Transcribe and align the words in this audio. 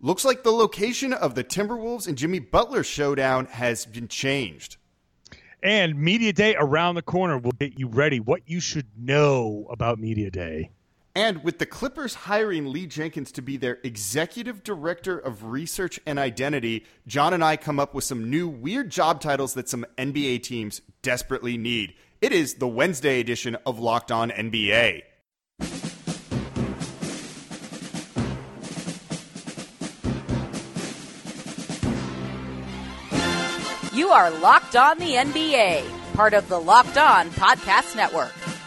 Looks 0.00 0.24
like 0.24 0.44
the 0.44 0.52
location 0.52 1.12
of 1.12 1.34
the 1.34 1.42
Timberwolves 1.42 2.06
and 2.06 2.16
Jimmy 2.16 2.38
Butler 2.38 2.84
showdown 2.84 3.46
has 3.46 3.84
been 3.84 4.06
changed. 4.06 4.76
And 5.60 5.96
Media 5.98 6.32
Day 6.32 6.54
around 6.56 6.94
the 6.94 7.02
corner 7.02 7.36
will 7.36 7.50
get 7.50 7.80
you 7.80 7.88
ready 7.88 8.20
what 8.20 8.42
you 8.46 8.60
should 8.60 8.86
know 8.96 9.66
about 9.68 9.98
Media 9.98 10.30
Day. 10.30 10.70
And 11.16 11.42
with 11.42 11.58
the 11.58 11.66
Clippers 11.66 12.14
hiring 12.14 12.72
Lee 12.72 12.86
Jenkins 12.86 13.32
to 13.32 13.42
be 13.42 13.56
their 13.56 13.80
executive 13.82 14.62
director 14.62 15.18
of 15.18 15.46
research 15.46 15.98
and 16.06 16.16
identity, 16.16 16.86
John 17.08 17.34
and 17.34 17.42
I 17.42 17.56
come 17.56 17.80
up 17.80 17.92
with 17.92 18.04
some 18.04 18.30
new 18.30 18.46
weird 18.46 18.90
job 18.90 19.20
titles 19.20 19.54
that 19.54 19.68
some 19.68 19.84
NBA 19.96 20.44
teams 20.44 20.80
desperately 21.02 21.56
need. 21.56 21.94
It 22.20 22.30
is 22.30 22.54
the 22.54 22.68
Wednesday 22.68 23.18
edition 23.18 23.56
of 23.66 23.80
Locked 23.80 24.12
On 24.12 24.30
NBA. 24.30 25.02
Are 34.18 34.32
Locked 34.40 34.74
On 34.74 34.98
the 34.98 35.14
NBA, 35.14 35.84
part 36.14 36.34
of 36.34 36.48
the 36.48 36.58
Locked 36.58 36.98
On 36.98 37.30
Podcast 37.30 37.94
Network. 37.94 38.57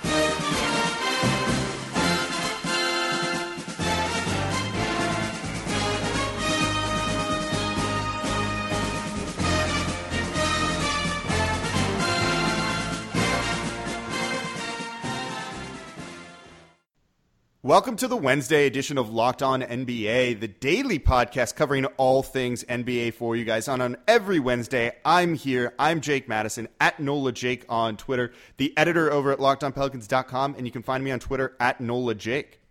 Welcome 17.64 17.96
to 17.98 18.08
the 18.08 18.18
Wednesday 18.18 18.66
edition 18.66 18.98
of 18.98 19.12
Locked 19.12 19.44
On 19.44 19.62
NBA, 19.62 20.40
the 20.40 20.48
daily 20.48 20.98
podcast 20.98 21.56
covering 21.56 21.86
all 21.86 22.24
things 22.24 22.64
NBA 22.64 23.14
for 23.14 23.36
you 23.36 23.46
guys. 23.46 23.68
On, 23.68 23.80
on 23.82 23.98
every 24.08 24.40
Wednesday, 24.40 24.94
I'm 25.06 25.36
here. 25.36 25.76
I'm 25.78 26.02
Jake 26.02 26.28
Madison 26.28 26.68
at 26.80 27.00
NOLA 27.00 27.34
Jake 27.34 27.64
on 27.70 27.98
Twitter, 27.98 28.34
the 28.58 28.76
editor 28.76 29.12
over 29.12 29.32
at 29.32 29.38
LockedOnPelicans.com, 29.38 30.56
and 30.58 30.66
you 30.66 30.72
can 30.72 30.82
find 30.82 31.04
me 31.04 31.12
on 31.12 31.20
Twitter 31.20 31.56
at 31.60 31.80
NOLA 31.80 32.16
Jake. 32.16 32.62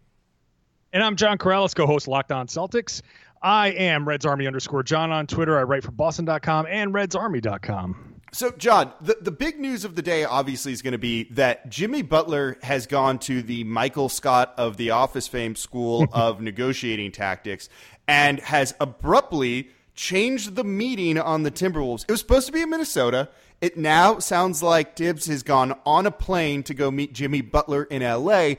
And 0.93 1.05
I'm 1.05 1.15
John 1.15 1.39
Karalis, 1.39 1.73
co-host 1.73 2.09
Locked 2.09 2.33
On 2.33 2.49
Celtics. 2.49 3.03
I 3.41 3.69
am 3.69 4.09
Reds 4.09 4.27
Army 4.27 4.49
underscore 4.49 4.83
John 4.83 5.13
on 5.13 5.29
Twitter. 5.29 5.57
I 5.57 5.63
write 5.63 5.85
for 5.85 5.93
Boston.com 5.93 6.67
and 6.69 6.93
RedsArmy.com. 6.93 8.10
So, 8.33 8.53
John, 8.53 8.93
the, 9.01 9.17
the 9.21 9.33
big 9.33 9.59
news 9.59 9.85
of 9.85 9.97
the 9.97 10.03
day 10.03 10.25
obviously 10.25 10.73
is 10.73 10.83
going 10.83 10.93
to 10.93 10.99
be 10.99 11.25
that 11.31 11.69
Jimmy 11.69 12.03
Butler 12.03 12.59
has 12.63 12.87
gone 12.87 13.19
to 13.21 13.43
the 13.43 13.65
Michael 13.65 14.09
Scott 14.09 14.55
of 14.57 14.77
the 14.77 14.91
Office 14.91 15.27
fame 15.27 15.57
school 15.57 16.07
of 16.13 16.41
negotiating 16.41 17.11
tactics 17.11 17.69
and 18.07 18.39
has 18.41 18.75
abruptly 18.81 19.71
changed 19.95 20.55
the 20.55 20.65
meeting 20.65 21.19
on 21.19 21.43
the 21.43 21.51
Timberwolves. 21.51 22.05
It 22.05 22.11
was 22.11 22.21
supposed 22.21 22.47
to 22.47 22.53
be 22.53 22.63
in 22.63 22.71
Minnesota. 22.71 23.29
It 23.61 23.77
now 23.77 24.21
sounds 24.21 24.63
like 24.63 24.97
Thibs 24.97 25.27
has 25.27 25.43
gone 25.43 25.79
on 25.85 26.07
a 26.07 26.11
plane 26.11 26.63
to 26.65 26.75
go 26.75 26.91
meet 26.91 27.13
Jimmy 27.13 27.41
Butler 27.41 27.85
in 27.85 28.03
LA. 28.03 28.55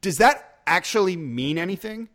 Does 0.00 0.18
that 0.18 0.58
actually 0.66 1.16
mean 1.16 1.58
anything? 1.58 2.08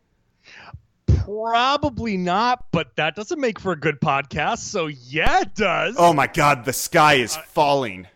Probably 1.27 2.15
not, 2.15 2.67
but 2.71 2.95
that 2.95 3.13
doesn't 3.13 3.41
make 3.41 3.59
for 3.59 3.73
a 3.73 3.75
good 3.75 3.99
podcast. 3.99 4.59
So 4.59 4.87
yeah, 4.87 5.41
it 5.41 5.55
does. 5.55 5.95
Oh 5.99 6.13
my 6.13 6.27
God, 6.27 6.63
the 6.63 6.71
sky 6.71 7.15
is 7.15 7.35
uh, 7.35 7.41
falling. 7.41 8.07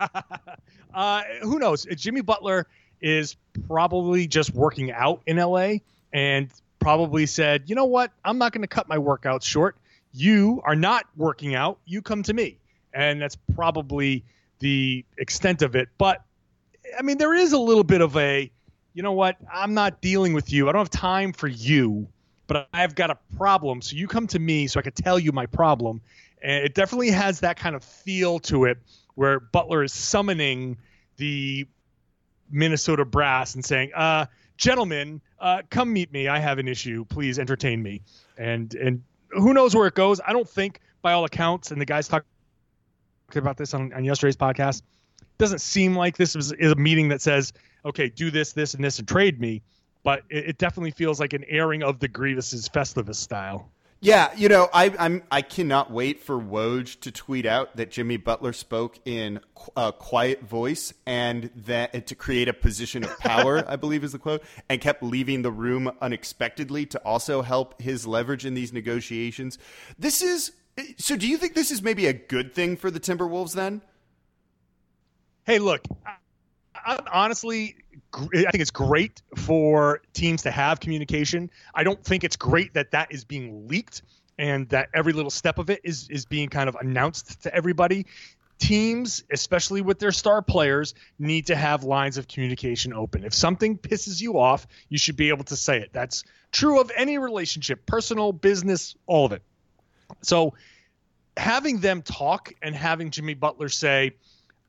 uh, 0.94 1.22
who 1.42 1.60
knows? 1.60 1.86
Jimmy 1.94 2.22
Butler 2.22 2.66
is 3.00 3.36
probably 3.68 4.26
just 4.26 4.52
working 4.52 4.90
out 4.90 5.22
in 5.26 5.36
LA 5.36 5.74
and 6.12 6.50
probably 6.80 7.26
said, 7.26 7.70
you 7.70 7.76
know 7.76 7.84
what? 7.84 8.10
I'm 8.24 8.38
not 8.38 8.50
going 8.50 8.62
to 8.62 8.68
cut 8.68 8.88
my 8.88 8.96
workouts 8.96 9.44
short. 9.44 9.76
You 10.12 10.60
are 10.64 10.74
not 10.74 11.04
working 11.16 11.54
out. 11.54 11.78
You 11.84 12.02
come 12.02 12.24
to 12.24 12.34
me. 12.34 12.58
And 12.92 13.22
that's 13.22 13.36
probably 13.54 14.24
the 14.58 15.04
extent 15.18 15.62
of 15.62 15.76
it. 15.76 15.88
But 15.98 16.24
I 16.98 17.02
mean, 17.02 17.18
there 17.18 17.34
is 17.34 17.52
a 17.52 17.58
little 17.60 17.84
bit 17.84 18.00
of 18.00 18.16
a, 18.16 18.50
you 18.92 19.04
know 19.04 19.12
what? 19.12 19.36
I'm 19.52 19.72
not 19.72 20.00
dealing 20.00 20.32
with 20.32 20.52
you. 20.52 20.68
I 20.68 20.72
don't 20.72 20.80
have 20.80 20.90
time 20.90 21.32
for 21.32 21.46
you 21.46 22.08
but 22.46 22.68
I've 22.72 22.94
got 22.94 23.10
a 23.10 23.18
problem. 23.36 23.82
So 23.82 23.96
you 23.96 24.06
come 24.06 24.26
to 24.28 24.38
me 24.38 24.66
so 24.66 24.80
I 24.80 24.82
can 24.82 24.92
tell 24.92 25.18
you 25.18 25.32
my 25.32 25.46
problem. 25.46 26.00
And 26.42 26.64
it 26.64 26.74
definitely 26.74 27.10
has 27.10 27.40
that 27.40 27.56
kind 27.56 27.74
of 27.74 27.82
feel 27.82 28.38
to 28.40 28.64
it 28.64 28.78
where 29.14 29.40
Butler 29.40 29.82
is 29.82 29.92
summoning 29.92 30.76
the 31.16 31.66
Minnesota 32.50 33.04
brass 33.04 33.54
and 33.54 33.64
saying, 33.64 33.92
uh, 33.94 34.26
gentlemen, 34.56 35.20
uh, 35.40 35.62
come 35.70 35.92
meet 35.92 36.12
me. 36.12 36.28
I 36.28 36.38
have 36.38 36.58
an 36.58 36.68
issue. 36.68 37.04
Please 37.06 37.38
entertain 37.38 37.82
me. 37.82 38.02
And 38.36 38.74
and 38.74 39.02
who 39.30 39.52
knows 39.52 39.74
where 39.74 39.86
it 39.86 39.94
goes? 39.94 40.20
I 40.26 40.32
don't 40.32 40.48
think, 40.48 40.80
by 41.02 41.12
all 41.12 41.24
accounts, 41.24 41.70
and 41.70 41.80
the 41.80 41.84
guys 41.84 42.08
talked 42.08 42.26
about 43.34 43.56
this 43.56 43.74
on, 43.74 43.92
on 43.92 44.04
yesterday's 44.04 44.36
podcast, 44.36 44.82
doesn't 45.38 45.60
seem 45.60 45.96
like 45.96 46.16
this 46.16 46.36
is, 46.36 46.52
is 46.52 46.72
a 46.72 46.76
meeting 46.76 47.08
that 47.08 47.20
says, 47.20 47.52
okay, 47.84 48.08
do 48.08 48.30
this, 48.30 48.52
this, 48.52 48.74
and 48.74 48.84
this, 48.84 48.98
and 48.98 49.08
trade 49.08 49.40
me 49.40 49.62
but 50.04 50.22
it, 50.30 50.50
it 50.50 50.58
definitely 50.58 50.92
feels 50.92 51.18
like 51.18 51.32
an 51.32 51.44
airing 51.48 51.82
of 51.82 51.98
the 51.98 52.08
Grievous's 52.08 52.68
Festivus 52.68 53.16
style. 53.16 53.68
Yeah, 54.04 54.32
you 54.36 54.50
know, 54.50 54.68
I, 54.70 54.94
I'm 54.98 55.22
I 55.30 55.40
cannot 55.40 55.90
wait 55.90 56.20
for 56.20 56.38
Woj 56.38 57.00
to 57.00 57.10
tweet 57.10 57.46
out 57.46 57.74
that 57.76 57.90
Jimmy 57.90 58.18
Butler 58.18 58.52
spoke 58.52 58.98
in 59.06 59.40
a 59.74 59.80
uh, 59.80 59.92
quiet 59.92 60.42
voice 60.42 60.92
and 61.06 61.48
that 61.64 62.06
to 62.08 62.14
create 62.14 62.46
a 62.46 62.52
position 62.52 63.02
of 63.02 63.18
power, 63.18 63.64
I 63.68 63.76
believe 63.76 64.04
is 64.04 64.12
the 64.12 64.18
quote, 64.18 64.42
and 64.68 64.78
kept 64.78 65.02
leaving 65.02 65.40
the 65.40 65.50
room 65.50 65.90
unexpectedly 66.02 66.84
to 66.84 66.98
also 66.98 67.40
help 67.40 67.80
his 67.80 68.06
leverage 68.06 68.44
in 68.44 68.52
these 68.52 68.74
negotiations. 68.74 69.58
This 69.98 70.20
is 70.20 70.52
so. 70.98 71.16
Do 71.16 71.26
you 71.26 71.38
think 71.38 71.54
this 71.54 71.70
is 71.70 71.80
maybe 71.80 72.06
a 72.06 72.12
good 72.12 72.52
thing 72.52 72.76
for 72.76 72.90
the 72.90 73.00
Timberwolves 73.00 73.54
then? 73.54 73.80
Hey, 75.46 75.58
look, 75.58 75.80
I'm 76.84 77.00
honestly, 77.10 77.76
I 78.16 78.50
think 78.50 78.60
it's 78.60 78.70
great 78.70 79.22
for 79.36 80.02
teams 80.12 80.42
to 80.42 80.50
have 80.50 80.80
communication. 80.80 81.50
I 81.74 81.84
don't 81.84 82.02
think 82.02 82.24
it's 82.24 82.36
great 82.36 82.74
that 82.74 82.92
that 82.92 83.12
is 83.12 83.24
being 83.24 83.68
leaked 83.68 84.02
and 84.38 84.68
that 84.70 84.88
every 84.94 85.12
little 85.12 85.30
step 85.30 85.58
of 85.58 85.70
it 85.70 85.80
is 85.84 86.08
is 86.08 86.24
being 86.24 86.48
kind 86.48 86.68
of 86.68 86.76
announced 86.76 87.42
to 87.42 87.54
everybody. 87.54 88.06
Teams, 88.58 89.24
especially 89.32 89.80
with 89.80 89.98
their 89.98 90.12
star 90.12 90.40
players, 90.40 90.94
need 91.18 91.46
to 91.46 91.56
have 91.56 91.82
lines 91.82 92.16
of 92.16 92.28
communication 92.28 92.92
open. 92.92 93.24
If 93.24 93.34
something 93.34 93.76
pisses 93.76 94.20
you 94.20 94.38
off, 94.38 94.66
you 94.88 94.96
should 94.96 95.16
be 95.16 95.28
able 95.28 95.44
to 95.44 95.56
say 95.56 95.80
it. 95.80 95.90
That's 95.92 96.24
true 96.52 96.80
of 96.80 96.90
any 96.96 97.18
relationship, 97.18 97.84
personal, 97.84 98.32
business, 98.32 98.94
all 99.06 99.26
of 99.26 99.32
it. 99.32 99.42
So, 100.22 100.54
having 101.36 101.80
them 101.80 102.02
talk 102.02 102.52
and 102.62 102.74
having 102.76 103.10
Jimmy 103.10 103.34
Butler 103.34 103.68
say, 103.68 104.12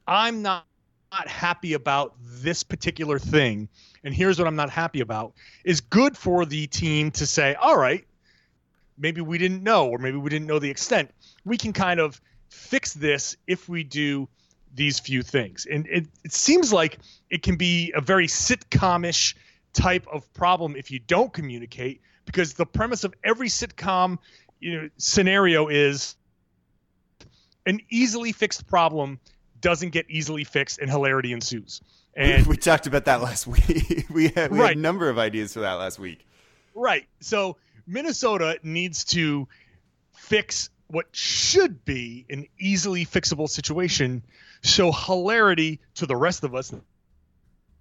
"I'm 0.08 0.42
not 0.42 0.66
not 1.16 1.28
happy 1.30 1.74
about 1.74 2.14
this 2.20 2.64
particular 2.64 3.20
thing, 3.20 3.70
and 4.04 4.14
here's 4.14 4.38
what 4.38 4.48
I'm 4.48 4.56
not 4.58 4.70
happy 4.70 5.00
about, 5.00 5.34
is 5.64 5.80
good 5.80 6.18
for 6.18 6.46
the 6.46 6.68
team 6.68 7.12
to 7.12 7.26
say, 7.26 7.56
all 7.56 7.78
right, 7.78 8.06
maybe 8.98 9.22
we 9.22 9.38
didn't 9.38 9.64
know, 9.64 9.88
or 9.88 9.98
maybe 9.98 10.18
we 10.18 10.30
didn't 10.30 10.48
know 10.48 10.60
the 10.60 10.70
extent. 10.70 11.12
We 11.46 11.58
can 11.58 11.72
kind 11.72 12.02
of 12.02 12.20
fix 12.50 12.94
this 12.94 13.38
if 13.48 13.70
we 13.70 13.84
do 13.84 14.28
these 14.74 15.00
few 15.00 15.22
things. 15.22 15.66
And 15.66 15.88
it, 15.88 16.06
it 16.26 16.34
seems 16.34 16.74
like 16.74 17.00
it 17.30 17.44
can 17.44 17.56
be 17.56 17.94
a 17.96 18.02
very 18.02 18.28
sitcomish 18.28 19.36
type 19.72 20.06
of 20.12 20.32
problem 20.34 20.76
if 20.76 20.92
you 20.92 21.00
don't 21.00 21.32
communicate, 21.32 22.02
because 22.26 22.54
the 22.54 22.66
premise 22.66 23.06
of 23.06 23.14
every 23.24 23.48
sitcom 23.48 24.18
you 24.60 24.82
know, 24.82 24.90
scenario 24.98 25.70
is 25.70 26.18
an 27.66 27.80
easily 27.90 28.34
fixed 28.34 28.68
problem 28.68 29.20
doesn't 29.66 29.90
get 29.90 30.06
easily 30.12 30.44
fixed 30.44 30.78
and 30.78 30.92
hilarity 30.92 31.34
ensues. 31.34 31.82
And 32.16 32.46
we 32.46 32.56
talked 32.56 32.86
about 32.86 33.06
that 33.06 33.24
last 33.24 33.48
week. 33.48 34.06
we, 34.12 34.28
had, 34.28 34.52
we 34.52 34.60
right. 34.60 34.68
had 34.68 34.78
a 34.78 34.80
number 34.80 35.10
of 35.10 35.18
ideas 35.18 35.54
for 35.54 35.62
that 35.62 35.74
last 35.74 35.98
week. 35.98 36.24
Right. 36.76 37.08
So 37.20 37.58
Minnesota 37.88 38.60
needs 38.62 39.06
to 39.06 39.48
fix 40.14 40.70
what 40.86 41.08
should 41.14 41.84
be 41.84 42.28
an 42.30 42.46
easily 42.60 43.08
fixable 43.08 43.50
situation 43.50 44.22
so 44.62 44.92
hilarity 44.92 45.80
to 45.96 46.06
the 46.06 46.16
rest 46.16 46.44
of 46.44 46.54
us 46.54 46.72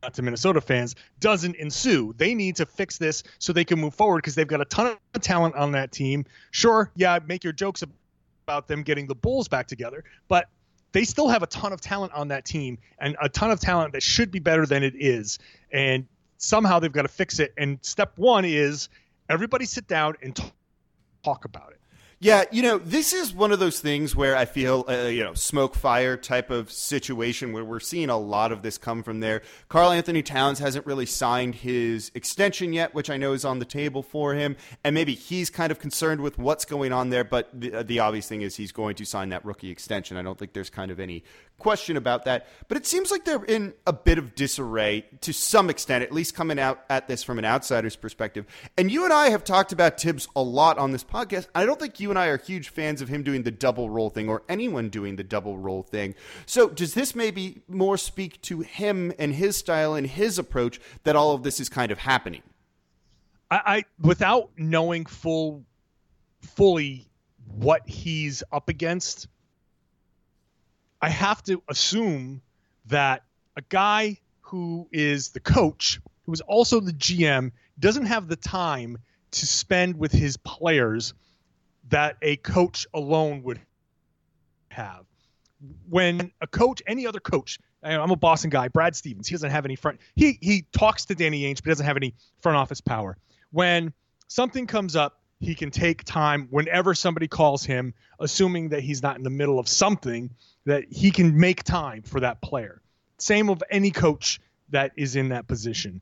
not 0.02 0.14
to 0.14 0.22
Minnesota 0.22 0.62
fans 0.62 0.94
doesn't 1.20 1.56
ensue. 1.56 2.14
They 2.16 2.34
need 2.34 2.56
to 2.56 2.66
fix 2.66 2.96
this 2.96 3.24
so 3.38 3.52
they 3.52 3.64
can 3.64 3.78
move 3.78 3.94
forward 3.94 4.18
because 4.18 4.34
they've 4.34 4.46
got 4.46 4.62
a 4.62 4.66
ton 4.66 4.96
of 5.14 5.20
talent 5.20 5.54
on 5.54 5.72
that 5.72 5.92
team. 5.92 6.24
Sure, 6.50 6.90
yeah, 6.96 7.18
make 7.26 7.44
your 7.44 7.52
jokes 7.52 7.82
about 7.82 8.68
them 8.68 8.82
getting 8.82 9.06
the 9.06 9.14
Bulls 9.14 9.48
back 9.48 9.66
together, 9.66 10.04
but 10.28 10.48
they 10.94 11.04
still 11.04 11.28
have 11.28 11.42
a 11.42 11.46
ton 11.48 11.72
of 11.72 11.80
talent 11.80 12.12
on 12.14 12.28
that 12.28 12.44
team 12.44 12.78
and 13.00 13.16
a 13.20 13.28
ton 13.28 13.50
of 13.50 13.58
talent 13.58 13.92
that 13.92 14.02
should 14.02 14.30
be 14.30 14.38
better 14.38 14.64
than 14.64 14.84
it 14.84 14.94
is. 14.96 15.40
And 15.72 16.06
somehow 16.38 16.78
they've 16.78 16.92
got 16.92 17.02
to 17.02 17.08
fix 17.08 17.40
it. 17.40 17.52
And 17.58 17.78
step 17.82 18.12
one 18.14 18.44
is 18.44 18.88
everybody 19.28 19.64
sit 19.64 19.88
down 19.88 20.14
and 20.22 20.40
talk 21.24 21.44
about 21.44 21.72
it. 21.72 21.80
Yeah, 22.20 22.44
you 22.50 22.62
know, 22.62 22.78
this 22.78 23.12
is 23.12 23.34
one 23.34 23.52
of 23.52 23.58
those 23.58 23.80
things 23.80 24.16
where 24.16 24.36
I 24.36 24.44
feel, 24.44 24.84
uh, 24.88 25.08
you 25.08 25.24
know, 25.24 25.34
smoke 25.34 25.74
fire 25.74 26.16
type 26.16 26.50
of 26.50 26.70
situation 26.70 27.52
where 27.52 27.64
we're 27.64 27.80
seeing 27.80 28.08
a 28.08 28.16
lot 28.16 28.52
of 28.52 28.62
this 28.62 28.78
come 28.78 29.02
from 29.02 29.20
there. 29.20 29.42
Karl-Anthony 29.68 30.22
Towns 30.22 30.58
hasn't 30.58 30.86
really 30.86 31.06
signed 31.06 31.56
his 31.56 32.10
extension 32.14 32.72
yet, 32.72 32.94
which 32.94 33.10
I 33.10 33.16
know 33.16 33.32
is 33.32 33.44
on 33.44 33.58
the 33.58 33.64
table 33.64 34.02
for 34.02 34.34
him, 34.34 34.56
and 34.84 34.94
maybe 34.94 35.14
he's 35.14 35.50
kind 35.50 35.70
of 35.70 35.78
concerned 35.78 36.20
with 36.20 36.38
what's 36.38 36.64
going 36.64 36.92
on 36.92 37.10
there. 37.10 37.24
But 37.24 37.48
the, 37.52 37.74
uh, 37.74 37.82
the 37.82 37.98
obvious 37.98 38.28
thing 38.28 38.42
is 38.42 38.56
he's 38.56 38.72
going 38.72 38.94
to 38.96 39.04
sign 39.04 39.28
that 39.30 39.44
rookie 39.44 39.70
extension. 39.70 40.16
I 40.16 40.22
don't 40.22 40.38
think 40.38 40.52
there's 40.52 40.70
kind 40.70 40.90
of 40.90 41.00
any 41.00 41.24
question 41.58 41.96
about 41.96 42.24
that. 42.24 42.46
But 42.68 42.76
it 42.76 42.86
seems 42.86 43.10
like 43.10 43.24
they're 43.24 43.44
in 43.44 43.74
a 43.86 43.92
bit 43.92 44.18
of 44.18 44.34
disarray 44.34 45.06
to 45.22 45.32
some 45.32 45.70
extent, 45.70 46.02
at 46.02 46.12
least 46.12 46.34
coming 46.34 46.58
out 46.58 46.84
at 46.90 47.08
this 47.08 47.22
from 47.22 47.38
an 47.38 47.44
outsider's 47.44 47.96
perspective. 47.96 48.46
And 48.76 48.90
you 48.90 49.04
and 49.04 49.12
I 49.12 49.30
have 49.30 49.44
talked 49.44 49.72
about 49.72 50.00
Thibs 50.00 50.28
a 50.36 50.42
lot 50.42 50.78
on 50.78 50.92
this 50.92 51.04
podcast. 51.04 51.48
I 51.54 51.64
don't 51.64 51.78
think 51.78 52.00
you 52.00 52.10
and 52.10 52.18
I 52.18 52.26
are 52.26 52.38
huge 52.38 52.68
fans 52.68 53.00
of 53.00 53.08
him 53.08 53.22
doing 53.22 53.42
the 53.42 53.50
double 53.50 53.88
role 53.88 54.10
thing 54.10 54.28
or 54.28 54.42
anyone 54.48 54.88
doing 54.88 55.16
the 55.16 55.24
double 55.24 55.56
role 55.56 55.82
thing. 55.82 56.14
So 56.46 56.68
does 56.68 56.94
this 56.94 57.14
maybe 57.14 57.62
more 57.68 57.96
speak 57.96 58.42
to 58.42 58.60
him 58.60 59.12
and 59.18 59.34
his 59.34 59.56
style 59.56 59.94
and 59.94 60.06
his 60.06 60.38
approach 60.38 60.80
that 61.04 61.16
all 61.16 61.34
of 61.34 61.42
this 61.42 61.60
is 61.60 61.68
kind 61.68 61.90
of 61.92 61.98
happening? 61.98 62.42
I, 63.50 63.60
I 63.66 63.84
without 64.00 64.50
knowing 64.56 65.06
full 65.06 65.64
fully 66.42 67.08
what 67.46 67.88
he's 67.88 68.42
up 68.52 68.68
against, 68.68 69.28
I 71.04 71.10
have 71.10 71.42
to 71.42 71.62
assume 71.68 72.40
that 72.86 73.24
a 73.58 73.62
guy 73.68 74.20
who 74.40 74.88
is 74.90 75.32
the 75.32 75.40
coach, 75.40 76.00
who 76.24 76.32
is 76.32 76.40
also 76.40 76.80
the 76.80 76.94
GM, 76.94 77.52
doesn't 77.78 78.06
have 78.06 78.26
the 78.26 78.36
time 78.36 78.96
to 79.32 79.46
spend 79.46 79.98
with 79.98 80.12
his 80.12 80.38
players 80.38 81.12
that 81.90 82.16
a 82.22 82.36
coach 82.36 82.86
alone 82.94 83.42
would 83.42 83.60
have. 84.70 85.04
When 85.90 86.32
a 86.40 86.46
coach, 86.46 86.82
any 86.86 87.06
other 87.06 87.20
coach, 87.20 87.58
I'm 87.82 88.10
a 88.10 88.16
Boston 88.16 88.48
guy, 88.48 88.68
Brad 88.68 88.96
Stevens, 88.96 89.28
he 89.28 89.34
doesn't 89.34 89.50
have 89.50 89.66
any 89.66 89.76
front. 89.76 90.00
He 90.16 90.38
he 90.40 90.64
talks 90.72 91.04
to 91.04 91.14
Danny 91.14 91.42
Ainge, 91.42 91.62
but 91.62 91.66
doesn't 91.66 91.84
have 91.84 91.98
any 91.98 92.14
front 92.40 92.56
office 92.56 92.80
power. 92.80 93.18
When 93.50 93.92
something 94.28 94.66
comes 94.66 94.96
up, 94.96 95.20
he 95.38 95.54
can 95.54 95.70
take 95.70 96.04
time 96.04 96.48
whenever 96.48 96.94
somebody 96.94 97.28
calls 97.28 97.62
him, 97.62 97.92
assuming 98.18 98.70
that 98.70 98.80
he's 98.80 99.02
not 99.02 99.18
in 99.18 99.22
the 99.22 99.28
middle 99.28 99.58
of 99.58 99.68
something 99.68 100.30
that 100.64 100.84
he 100.90 101.10
can 101.10 101.38
make 101.38 101.62
time 101.62 102.02
for 102.02 102.20
that 102.20 102.40
player. 102.40 102.80
Same 103.18 103.48
of 103.48 103.62
any 103.70 103.90
coach 103.90 104.40
that 104.70 104.92
is 104.96 105.16
in 105.16 105.28
that 105.28 105.46
position. 105.46 106.00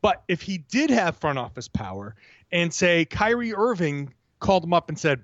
But 0.00 0.22
if 0.28 0.42
he 0.42 0.58
did 0.58 0.90
have 0.90 1.16
front 1.16 1.38
office 1.38 1.68
power 1.68 2.14
and 2.50 2.72
say 2.72 3.04
Kyrie 3.04 3.54
Irving 3.54 4.12
called 4.40 4.64
him 4.64 4.72
up 4.72 4.88
and 4.88 4.98
said, 4.98 5.22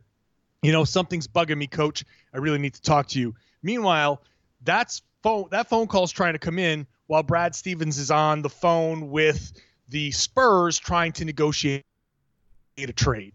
you 0.63 0.73
know, 0.73 0.85
something's 0.85 1.29
bugging 1.29 1.59
me, 1.59 1.67
coach. 1.67 2.05
I 2.33 2.39
really 2.39 2.59
need 2.59 2.75
to 2.75 2.83
talk 2.83 3.09
to 3.09 3.21
you. 3.21 3.35
Meanwhile, 3.63 4.23
that's 4.65 5.03
phone 5.23 5.47
that 5.51 5.69
phone 5.69 5.87
call 5.87 6.05
is 6.05 6.11
trying 6.11 6.33
to 6.33 6.39
come 6.39 6.59
in 6.59 6.87
while 7.07 7.23
Brad 7.23 7.55
Stevens 7.55 7.99
is 7.99 8.11
on 8.11 8.43
the 8.43 8.49
phone 8.49 9.11
with 9.11 9.53
the 9.89 10.11
Spurs 10.11 10.79
trying 10.79 11.13
to 11.13 11.25
negotiate 11.25 11.85
a 12.77 12.93
trade 12.93 13.35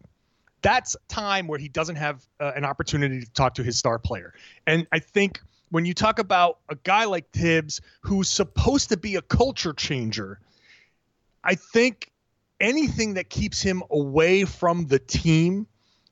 that's 0.64 0.96
time 1.08 1.48
where 1.48 1.60
he 1.60 1.68
doesn't 1.68 1.98
have 1.98 2.26
uh, 2.40 2.54
an 2.56 2.66
opportunity 2.66 3.20
to 3.20 3.32
talk 3.34 3.54
to 3.56 3.64
his 3.64 3.78
star 3.78 4.00
player. 4.00 4.34
And 4.66 4.88
I 4.92 5.00
think 5.00 5.40
when 5.70 5.86
you 5.86 5.94
talk 5.94 6.18
about 6.18 6.60
a 6.70 6.76
guy 6.76 7.06
like 7.06 7.30
Thibs 7.32 7.82
who's 8.02 8.30
supposed 8.30 8.90
to 8.90 8.98
be 8.98 9.16
a 9.16 9.22
culture 9.22 9.74
changer, 9.74 10.40
I 11.44 11.56
think 11.56 12.12
anything 12.60 13.16
that 13.16 13.30
keeps 13.30 13.62
him 13.62 13.84
away 13.92 14.46
from 14.46 14.88
the 14.88 15.00
team, 15.00 15.68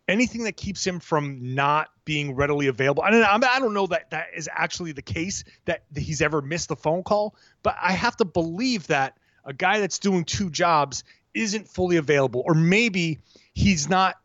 anything 0.08 0.44
that 0.44 0.58
keeps 0.58 0.86
him 0.86 1.00
from 1.00 1.56
not 1.56 1.90
being 2.04 2.36
readily 2.36 2.68
available. 2.68 3.04
I 3.04 3.12
don't, 3.12 3.24
I 3.24 3.60
don't 3.60 3.74
know 3.74 3.88
that 3.88 4.10
that 4.12 4.28
is 4.36 4.50
actually 4.52 4.92
the 4.92 5.02
case 5.02 5.46
that 5.66 5.84
he's 5.96 6.22
ever 6.22 6.42
missed 6.42 6.70
a 6.72 6.76
phone 6.76 7.04
call, 7.04 7.36
but 7.64 7.78
I 7.82 7.94
have 7.94 8.18
to 8.18 8.26
believe 8.26 8.88
that 8.88 9.18
a 9.46 9.54
guy 9.54 9.80
that's 9.80 10.00
doing 10.00 10.26
two 10.26 10.50
jobs 10.50 11.04
isn't 11.34 11.70
fully 11.70 11.96
available, 11.96 12.44
or 12.46 12.54
maybe 12.54 13.20
he's 13.54 13.88
not 13.88 14.18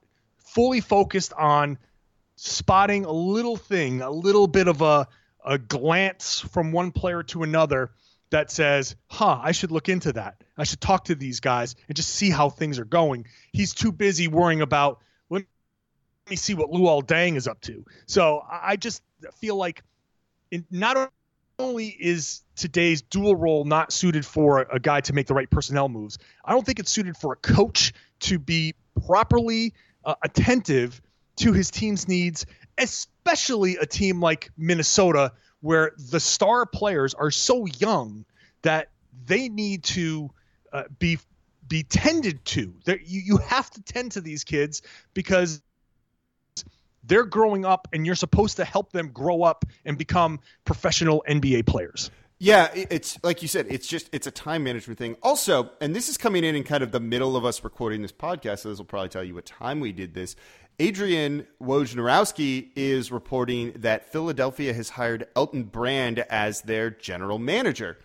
fully 0.46 0.80
focused 0.80 1.32
on 1.32 1.78
spotting 2.36 3.04
a 3.04 3.12
little 3.12 3.56
thing, 3.56 4.02
a 4.02 4.10
little 4.10 4.46
bit 4.46 4.68
of 4.68 4.82
a, 4.82 5.08
a 5.44 5.58
glance 5.58 6.40
from 6.40 6.72
one 6.72 6.92
player 6.92 7.22
to 7.24 7.42
another 7.42 7.90
that 8.30 8.50
says, 8.50 8.96
huh, 9.06 9.38
I 9.42 9.52
should 9.52 9.70
look 9.70 9.88
into 9.88 10.12
that. 10.14 10.42
I 10.58 10.64
should 10.64 10.80
talk 10.80 11.04
to 11.04 11.14
these 11.14 11.40
guys 11.40 11.76
and 11.88 11.96
just 11.96 12.10
see 12.10 12.30
how 12.30 12.50
things 12.50 12.78
are 12.78 12.84
going. 12.84 13.26
He's 13.52 13.72
too 13.72 13.92
busy 13.92 14.28
worrying 14.28 14.62
about, 14.62 15.00
let 15.30 15.44
me 16.28 16.36
see 16.36 16.54
what 16.54 16.70
Luol 16.70 17.04
Deng 17.04 17.36
is 17.36 17.46
up 17.46 17.60
to. 17.62 17.84
So 18.06 18.42
I 18.50 18.76
just 18.76 19.02
feel 19.36 19.56
like 19.56 19.82
not 20.70 21.12
only 21.58 21.88
is 21.88 22.42
today's 22.56 23.02
dual 23.02 23.36
role 23.36 23.64
not 23.64 23.92
suited 23.92 24.26
for 24.26 24.60
a 24.60 24.80
guy 24.80 25.00
to 25.02 25.12
make 25.12 25.26
the 25.26 25.34
right 25.34 25.48
personnel 25.48 25.88
moves, 25.88 26.18
I 26.44 26.52
don't 26.52 26.66
think 26.66 26.80
it's 26.80 26.90
suited 26.90 27.16
for 27.16 27.32
a 27.32 27.36
coach 27.36 27.92
to 28.20 28.38
be 28.38 28.74
properly 29.06 29.72
uh, 30.06 30.14
attentive 30.22 31.02
to 31.36 31.52
his 31.52 31.70
team's 31.70 32.08
needs, 32.08 32.46
especially 32.78 33.76
a 33.76 33.84
team 33.84 34.20
like 34.20 34.50
Minnesota, 34.56 35.32
where 35.60 35.92
the 36.10 36.20
star 36.20 36.64
players 36.64 37.12
are 37.12 37.30
so 37.30 37.66
young 37.66 38.24
that 38.62 38.88
they 39.26 39.48
need 39.48 39.82
to 39.82 40.30
uh, 40.72 40.84
be 40.98 41.18
be 41.68 41.82
tended 41.82 42.44
to. 42.44 42.72
you, 42.86 43.20
you 43.20 43.36
have 43.38 43.68
to 43.70 43.82
tend 43.82 44.12
to 44.12 44.20
these 44.20 44.44
kids 44.44 44.82
because 45.14 45.60
they're 47.02 47.24
growing 47.24 47.64
up 47.64 47.88
and 47.92 48.06
you're 48.06 48.14
supposed 48.14 48.56
to 48.58 48.64
help 48.64 48.92
them 48.92 49.08
grow 49.08 49.42
up 49.42 49.64
and 49.84 49.98
become 49.98 50.38
professional 50.64 51.24
NBA 51.28 51.66
players. 51.66 52.10
Yeah, 52.38 52.68
it's 52.74 53.22
like 53.24 53.40
you 53.40 53.48
said, 53.48 53.66
it's 53.70 53.88
just 53.88 54.10
it's 54.12 54.26
a 54.26 54.30
time 54.30 54.62
management 54.64 54.98
thing. 54.98 55.16
Also, 55.22 55.70
and 55.80 55.96
this 55.96 56.10
is 56.10 56.18
coming 56.18 56.44
in 56.44 56.54
in 56.54 56.64
kind 56.64 56.82
of 56.82 56.92
the 56.92 57.00
middle 57.00 57.34
of 57.34 57.46
us 57.46 57.64
recording 57.64 58.02
this 58.02 58.12
podcast, 58.12 58.58
so 58.58 58.68
this 58.68 58.76
will 58.76 58.84
probably 58.84 59.08
tell 59.08 59.24
you 59.24 59.34
what 59.34 59.46
time 59.46 59.80
we 59.80 59.90
did 59.90 60.12
this. 60.12 60.36
Adrian 60.78 61.46
Wojnarowski 61.62 62.68
is 62.76 63.10
reporting 63.10 63.72
that 63.76 64.12
Philadelphia 64.12 64.74
has 64.74 64.90
hired 64.90 65.26
Elton 65.34 65.64
Brand 65.64 66.18
as 66.28 66.60
their 66.60 66.90
general 66.90 67.38
manager. 67.38 67.96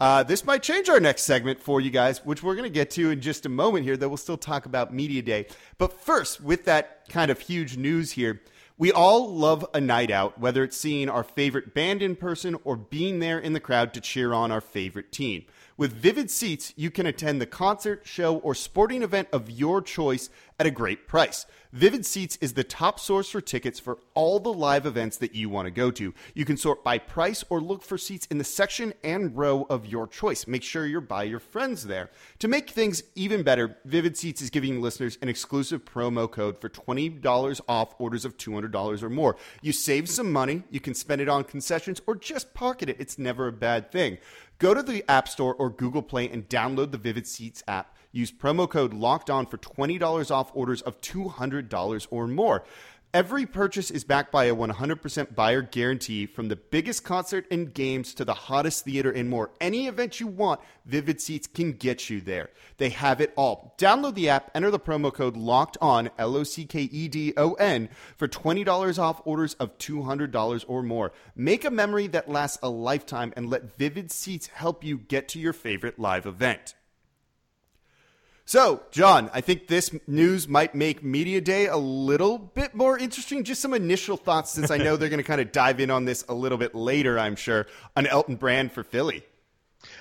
Uh, 0.00 0.24
this 0.24 0.44
might 0.44 0.64
change 0.64 0.88
our 0.88 0.98
next 0.98 1.22
segment 1.22 1.60
for 1.60 1.80
you 1.80 1.90
guys, 1.90 2.24
which 2.24 2.42
we're 2.42 2.56
going 2.56 2.68
to 2.68 2.74
get 2.74 2.90
to 2.90 3.10
in 3.10 3.20
just 3.20 3.46
a 3.46 3.48
moment 3.48 3.84
here, 3.84 3.96
though 3.96 4.08
we'll 4.08 4.16
still 4.16 4.36
talk 4.36 4.66
about 4.66 4.92
Media 4.92 5.22
Day. 5.22 5.46
But 5.78 5.92
first, 6.00 6.40
with 6.40 6.64
that 6.64 7.08
kind 7.08 7.30
of 7.30 7.38
huge 7.38 7.76
news 7.76 8.10
here, 8.10 8.42
we 8.78 8.92
all 8.92 9.32
love 9.32 9.64
a 9.72 9.80
night 9.80 10.10
out, 10.10 10.38
whether 10.38 10.62
it's 10.62 10.76
seeing 10.76 11.08
our 11.08 11.24
favorite 11.24 11.72
band 11.72 12.02
in 12.02 12.14
person 12.14 12.56
or 12.64 12.76
being 12.76 13.20
there 13.20 13.38
in 13.38 13.54
the 13.54 13.60
crowd 13.60 13.94
to 13.94 14.00
cheer 14.00 14.34
on 14.34 14.52
our 14.52 14.60
favorite 14.60 15.12
team. 15.12 15.44
With 15.78 15.92
Vivid 15.92 16.30
Seats, 16.30 16.72
you 16.74 16.90
can 16.90 17.04
attend 17.04 17.38
the 17.38 17.44
concert, 17.44 18.06
show, 18.06 18.38
or 18.38 18.54
sporting 18.54 19.02
event 19.02 19.28
of 19.30 19.50
your 19.50 19.82
choice 19.82 20.30
at 20.58 20.66
a 20.66 20.70
great 20.70 21.06
price. 21.06 21.44
Vivid 21.70 22.06
Seats 22.06 22.38
is 22.40 22.54
the 22.54 22.64
top 22.64 22.98
source 22.98 23.28
for 23.28 23.42
tickets 23.42 23.78
for 23.78 23.98
all 24.14 24.40
the 24.40 24.52
live 24.52 24.86
events 24.86 25.18
that 25.18 25.34
you 25.34 25.50
want 25.50 25.66
to 25.66 25.70
go 25.70 25.90
to. 25.90 26.14
You 26.32 26.44
can 26.46 26.56
sort 26.56 26.82
by 26.82 26.96
price 26.96 27.44
or 27.50 27.60
look 27.60 27.82
for 27.82 27.98
seats 27.98 28.26
in 28.30 28.38
the 28.38 28.44
section 28.44 28.94
and 29.04 29.36
row 29.36 29.66
of 29.68 29.84
your 29.84 30.06
choice. 30.06 30.46
Make 30.46 30.62
sure 30.62 30.86
you're 30.86 31.02
by 31.02 31.24
your 31.24 31.40
friends 31.40 31.84
there. 31.84 32.10
To 32.38 32.48
make 32.48 32.70
things 32.70 33.02
even 33.14 33.42
better, 33.42 33.76
Vivid 33.84 34.16
Seats 34.16 34.40
is 34.40 34.48
giving 34.48 34.80
listeners 34.80 35.18
an 35.20 35.28
exclusive 35.28 35.84
promo 35.84 36.30
code 36.30 36.58
for 36.58 36.70
$20 36.70 37.60
off 37.68 37.94
orders 37.98 38.24
of 38.24 38.38
$200 38.38 39.02
or 39.02 39.10
more. 39.10 39.36
You 39.60 39.72
save 39.72 40.08
some 40.08 40.32
money, 40.32 40.62
you 40.70 40.80
can 40.80 40.94
spend 40.94 41.20
it 41.20 41.28
on 41.28 41.44
concessions, 41.44 42.00
or 42.06 42.14
just 42.14 42.54
pocket 42.54 42.88
it. 42.88 42.96
It's 42.98 43.18
never 43.18 43.48
a 43.48 43.52
bad 43.52 43.92
thing. 43.92 44.16
Go 44.58 44.72
to 44.72 44.82
the 44.82 45.04
App 45.10 45.28
Store 45.28 45.54
or 45.54 45.68
Google 45.68 46.00
Play 46.00 46.30
and 46.30 46.48
download 46.48 46.90
the 46.90 46.96
Vivid 46.96 47.26
Seats 47.26 47.62
app. 47.68 47.94
Use 48.10 48.32
promo 48.32 48.66
code 48.66 48.94
Locked 48.94 49.28
On 49.28 49.44
for 49.44 49.58
$20 49.58 50.30
off 50.30 50.50
orders 50.54 50.80
of 50.80 50.98
$200 51.02 52.06
or 52.10 52.26
more. 52.26 52.64
Every 53.16 53.46
purchase 53.46 53.90
is 53.90 54.04
backed 54.04 54.30
by 54.30 54.44
a 54.44 54.54
100% 54.54 55.34
buyer 55.34 55.62
guarantee 55.62 56.26
from 56.26 56.48
the 56.48 56.56
biggest 56.56 57.02
concert 57.02 57.46
and 57.50 57.72
games 57.72 58.12
to 58.12 58.26
the 58.26 58.34
hottest 58.34 58.84
theater 58.84 59.10
and 59.10 59.30
more. 59.30 59.52
Any 59.58 59.86
event 59.86 60.20
you 60.20 60.26
want, 60.26 60.60
Vivid 60.84 61.22
Seats 61.22 61.46
can 61.46 61.72
get 61.72 62.10
you 62.10 62.20
there. 62.20 62.50
They 62.76 62.90
have 62.90 63.22
it 63.22 63.32
all. 63.34 63.74
Download 63.78 64.14
the 64.14 64.28
app, 64.28 64.50
enter 64.54 64.70
the 64.70 64.78
promo 64.78 65.10
code 65.10 65.34
LOCKED 65.34 65.78
ON, 65.80 66.10
L 66.18 66.36
O 66.36 66.44
C 66.44 66.66
K 66.66 66.82
E 66.82 67.08
D 67.08 67.32
O 67.38 67.54
N, 67.54 67.88
for 68.18 68.28
$20 68.28 68.98
off 68.98 69.22
orders 69.24 69.54
of 69.54 69.78
$200 69.78 70.64
or 70.68 70.82
more. 70.82 71.12
Make 71.34 71.64
a 71.64 71.70
memory 71.70 72.08
that 72.08 72.28
lasts 72.28 72.58
a 72.62 72.68
lifetime 72.68 73.32
and 73.34 73.48
let 73.48 73.78
Vivid 73.78 74.12
Seats 74.12 74.48
help 74.48 74.84
you 74.84 74.98
get 74.98 75.26
to 75.28 75.38
your 75.38 75.54
favorite 75.54 75.98
live 75.98 76.26
event. 76.26 76.74
So, 78.48 78.84
John, 78.92 79.28
I 79.34 79.40
think 79.40 79.66
this 79.66 79.90
news 80.06 80.46
might 80.46 80.72
make 80.72 81.02
Media 81.02 81.40
Day 81.40 81.66
a 81.66 81.76
little 81.76 82.38
bit 82.38 82.76
more 82.76 82.96
interesting. 82.96 83.42
Just 83.42 83.60
some 83.60 83.74
initial 83.74 84.16
thoughts, 84.16 84.52
since 84.52 84.70
I 84.70 84.76
know 84.76 84.96
they're 84.96 85.08
going 85.08 85.18
to 85.18 85.26
kind 85.26 85.40
of 85.40 85.50
dive 85.50 85.80
in 85.80 85.90
on 85.90 86.04
this 86.04 86.24
a 86.28 86.32
little 86.34 86.56
bit 86.56 86.72
later, 86.72 87.18
I'm 87.18 87.34
sure, 87.34 87.66
on 87.96 88.06
Elton 88.06 88.36
Brand 88.36 88.70
for 88.70 88.84
Philly. 88.84 89.24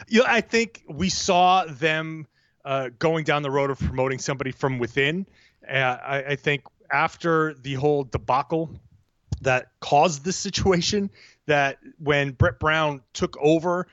Yeah, 0.07 0.21
I 0.27 0.41
think 0.41 0.83
we 0.87 1.09
saw 1.09 1.65
them 1.65 2.27
uh, 2.63 2.91
going 2.99 3.23
down 3.23 3.41
the 3.41 3.49
road 3.49 3.71
of 3.71 3.79
promoting 3.79 4.19
somebody 4.19 4.51
from 4.51 4.77
within. 4.77 5.25
Uh, 5.67 5.77
I, 5.77 6.23
I, 6.23 6.35
think 6.35 6.65
after 6.91 7.55
the 7.55 7.73
whole 7.73 8.03
debacle 8.03 8.69
that 9.41 9.71
caused 9.79 10.23
this 10.23 10.35
situation, 10.35 11.09
that 11.47 11.79
when 11.97 12.31
Brett 12.31 12.59
Brown 12.59 13.01
took 13.13 13.37
over 13.41 13.87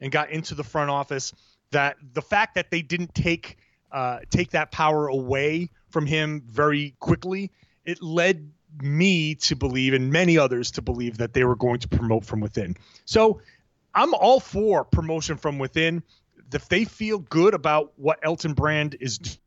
and 0.00 0.12
got 0.12 0.30
into 0.30 0.54
the 0.54 0.64
front 0.64 0.90
office, 0.90 1.32
that 1.74 1.96
the 2.14 2.22
fact 2.22 2.54
that 2.54 2.70
they 2.70 2.82
didn't 2.82 3.14
take 3.14 3.58
uh, 3.92 4.20
take 4.30 4.50
that 4.50 4.72
power 4.72 5.06
away 5.06 5.70
from 5.88 6.06
him 6.06 6.42
very 6.48 6.94
quickly, 6.98 7.50
it 7.84 8.02
led 8.02 8.50
me 8.82 9.36
to 9.36 9.54
believe 9.54 9.94
and 9.94 10.10
many 10.10 10.36
others 10.36 10.72
to 10.72 10.82
believe 10.82 11.18
that 11.18 11.32
they 11.32 11.44
were 11.44 11.54
going 11.54 11.78
to 11.78 11.88
promote 11.88 12.24
from 12.24 12.40
within. 12.40 12.76
So 13.04 13.40
I'm 13.94 14.14
all 14.14 14.40
for 14.40 14.84
promotion 14.84 15.36
from 15.36 15.58
within. 15.58 16.02
If 16.52 16.68
they 16.68 16.84
feel 16.84 17.18
good 17.18 17.54
about 17.54 17.92
what 17.96 18.18
Elton 18.22 18.54
Brand 18.54 18.96
is 19.00 19.38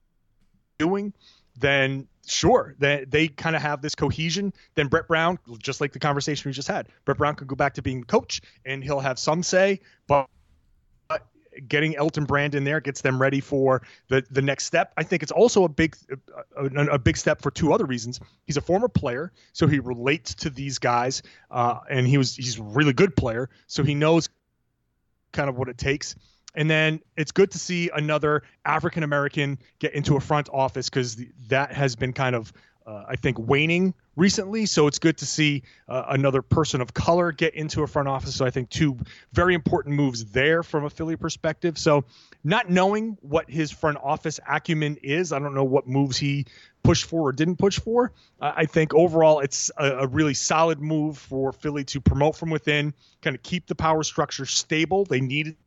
doing, 0.77 1.13
then 1.60 2.07
sure, 2.25 2.75
they, 2.79 3.05
they 3.07 3.27
kind 3.27 3.55
of 3.55 3.62
have 3.62 3.81
this 3.81 3.96
cohesion. 3.96 4.53
Then 4.75 4.88
Brett 4.88 5.07
Brown, 5.07 5.39
just 5.62 5.81
like 5.81 5.91
the 5.91 6.00
conversation 6.00 6.48
we 6.48 6.53
just 6.53 6.67
had, 6.67 6.88
Brett 7.03 7.17
Brown 7.17 7.36
could 7.36 7.48
go 7.48 7.55
back 7.55 7.74
to 7.75 7.81
being 7.81 8.03
coach 8.03 8.41
and 8.65 8.84
he'll 8.84 9.00
have 9.00 9.19
some 9.19 9.43
say, 9.43 9.81
but 10.07 10.29
getting 11.67 11.95
Elton 11.95 12.25
Brand 12.25 12.55
in 12.55 12.63
there 12.63 12.79
gets 12.79 13.01
them 13.01 13.21
ready 13.21 13.39
for 13.39 13.81
the 14.07 14.25
the 14.29 14.41
next 14.41 14.65
step. 14.65 14.93
I 14.97 15.03
think 15.03 15.23
it's 15.23 15.31
also 15.31 15.63
a 15.63 15.69
big 15.69 15.95
a, 16.55 16.65
a 16.65 16.99
big 16.99 17.17
step 17.17 17.41
for 17.41 17.51
two 17.51 17.73
other 17.73 17.85
reasons. 17.85 18.19
He's 18.45 18.57
a 18.57 18.61
former 18.61 18.87
player, 18.87 19.31
so 19.53 19.67
he 19.67 19.79
relates 19.79 20.33
to 20.35 20.49
these 20.49 20.79
guys, 20.79 21.23
uh, 21.51 21.79
and 21.89 22.07
he 22.07 22.17
was 22.17 22.35
he's 22.35 22.59
a 22.59 22.63
really 22.63 22.93
good 22.93 23.15
player, 23.15 23.49
so 23.67 23.83
he 23.83 23.95
knows 23.95 24.29
kind 25.31 25.49
of 25.49 25.57
what 25.57 25.69
it 25.69 25.77
takes. 25.77 26.15
And 26.55 26.69
then 26.69 27.01
it's 27.15 27.31
good 27.31 27.51
to 27.51 27.59
see 27.59 27.91
another 27.93 28.43
African 28.65 29.03
American 29.03 29.59
get 29.79 29.93
into 29.93 30.15
a 30.15 30.19
front 30.19 30.49
office 30.51 30.89
because 30.89 31.17
that 31.49 31.71
has 31.71 31.95
been 31.95 32.13
kind 32.13 32.35
of 32.35 32.51
uh, 32.87 33.03
I 33.07 33.17
think, 33.17 33.37
waning 33.37 33.93
recently. 34.17 34.65
So 34.65 34.88
it's 34.88 35.00
good 35.00 35.17
to 35.19 35.25
see 35.25 35.63
uh, 35.88 36.05
another 36.09 36.41
person 36.41 36.81
of 36.81 36.93
color 36.93 37.31
get 37.31 37.53
into 37.53 37.83
a 37.83 37.88
front 37.88 38.09
office. 38.09 38.36
So 38.36 38.45
I 38.45 38.50
think 38.50 38.69
two 38.69 38.97
very 39.31 39.53
important 39.53 39.95
moves 39.95 40.25
there 40.25 40.63
from 40.63 40.83
a 40.83 40.89
Philly 40.89 41.15
perspective. 41.15 41.77
So 41.77 42.03
not 42.43 42.69
knowing 42.69 43.17
what 43.21 43.50
his 43.50 43.71
front 43.71 44.00
office 44.03 44.39
acumen 44.50 44.97
is, 45.03 45.31
I 45.31 45.39
don't 45.39 45.53
know 45.53 45.63
what 45.63 45.88
moves 45.88 46.17
he 46.17 46.47
pushed 46.83 47.05
for 47.05 47.29
or 47.29 47.31
didn't 47.31 47.57
push 47.57 47.79
for. 47.79 48.12
Uh, 48.41 48.53
I 48.55 48.65
think 48.65 48.93
overall 48.93 49.39
it's 49.39 49.71
a, 49.77 50.00
a, 50.00 50.07
really 50.07 50.33
solid 50.33 50.79
move 50.79 51.17
for 51.17 51.51
Philly 51.51 51.83
to 51.86 52.01
promote 52.01 52.36
from 52.36 52.50
within, 52.50 52.93
kind 53.21 53.36
of 53.36 53.43
keep 53.43 53.67
the 53.67 53.75
power 53.75 54.03
structure 54.03 54.45
stable. 54.45 55.05
They 55.05 55.21
needed 55.21 55.57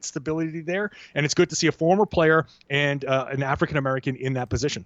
stability 0.00 0.60
there, 0.60 0.90
and 1.14 1.24
it's 1.24 1.34
good 1.34 1.50
to 1.50 1.56
see 1.56 1.66
a 1.66 1.72
former 1.72 2.06
player 2.06 2.46
and 2.68 3.04
uh, 3.04 3.26
an 3.30 3.42
African 3.42 3.78
American 3.78 4.16
in 4.16 4.34
that 4.34 4.48
position. 4.48 4.84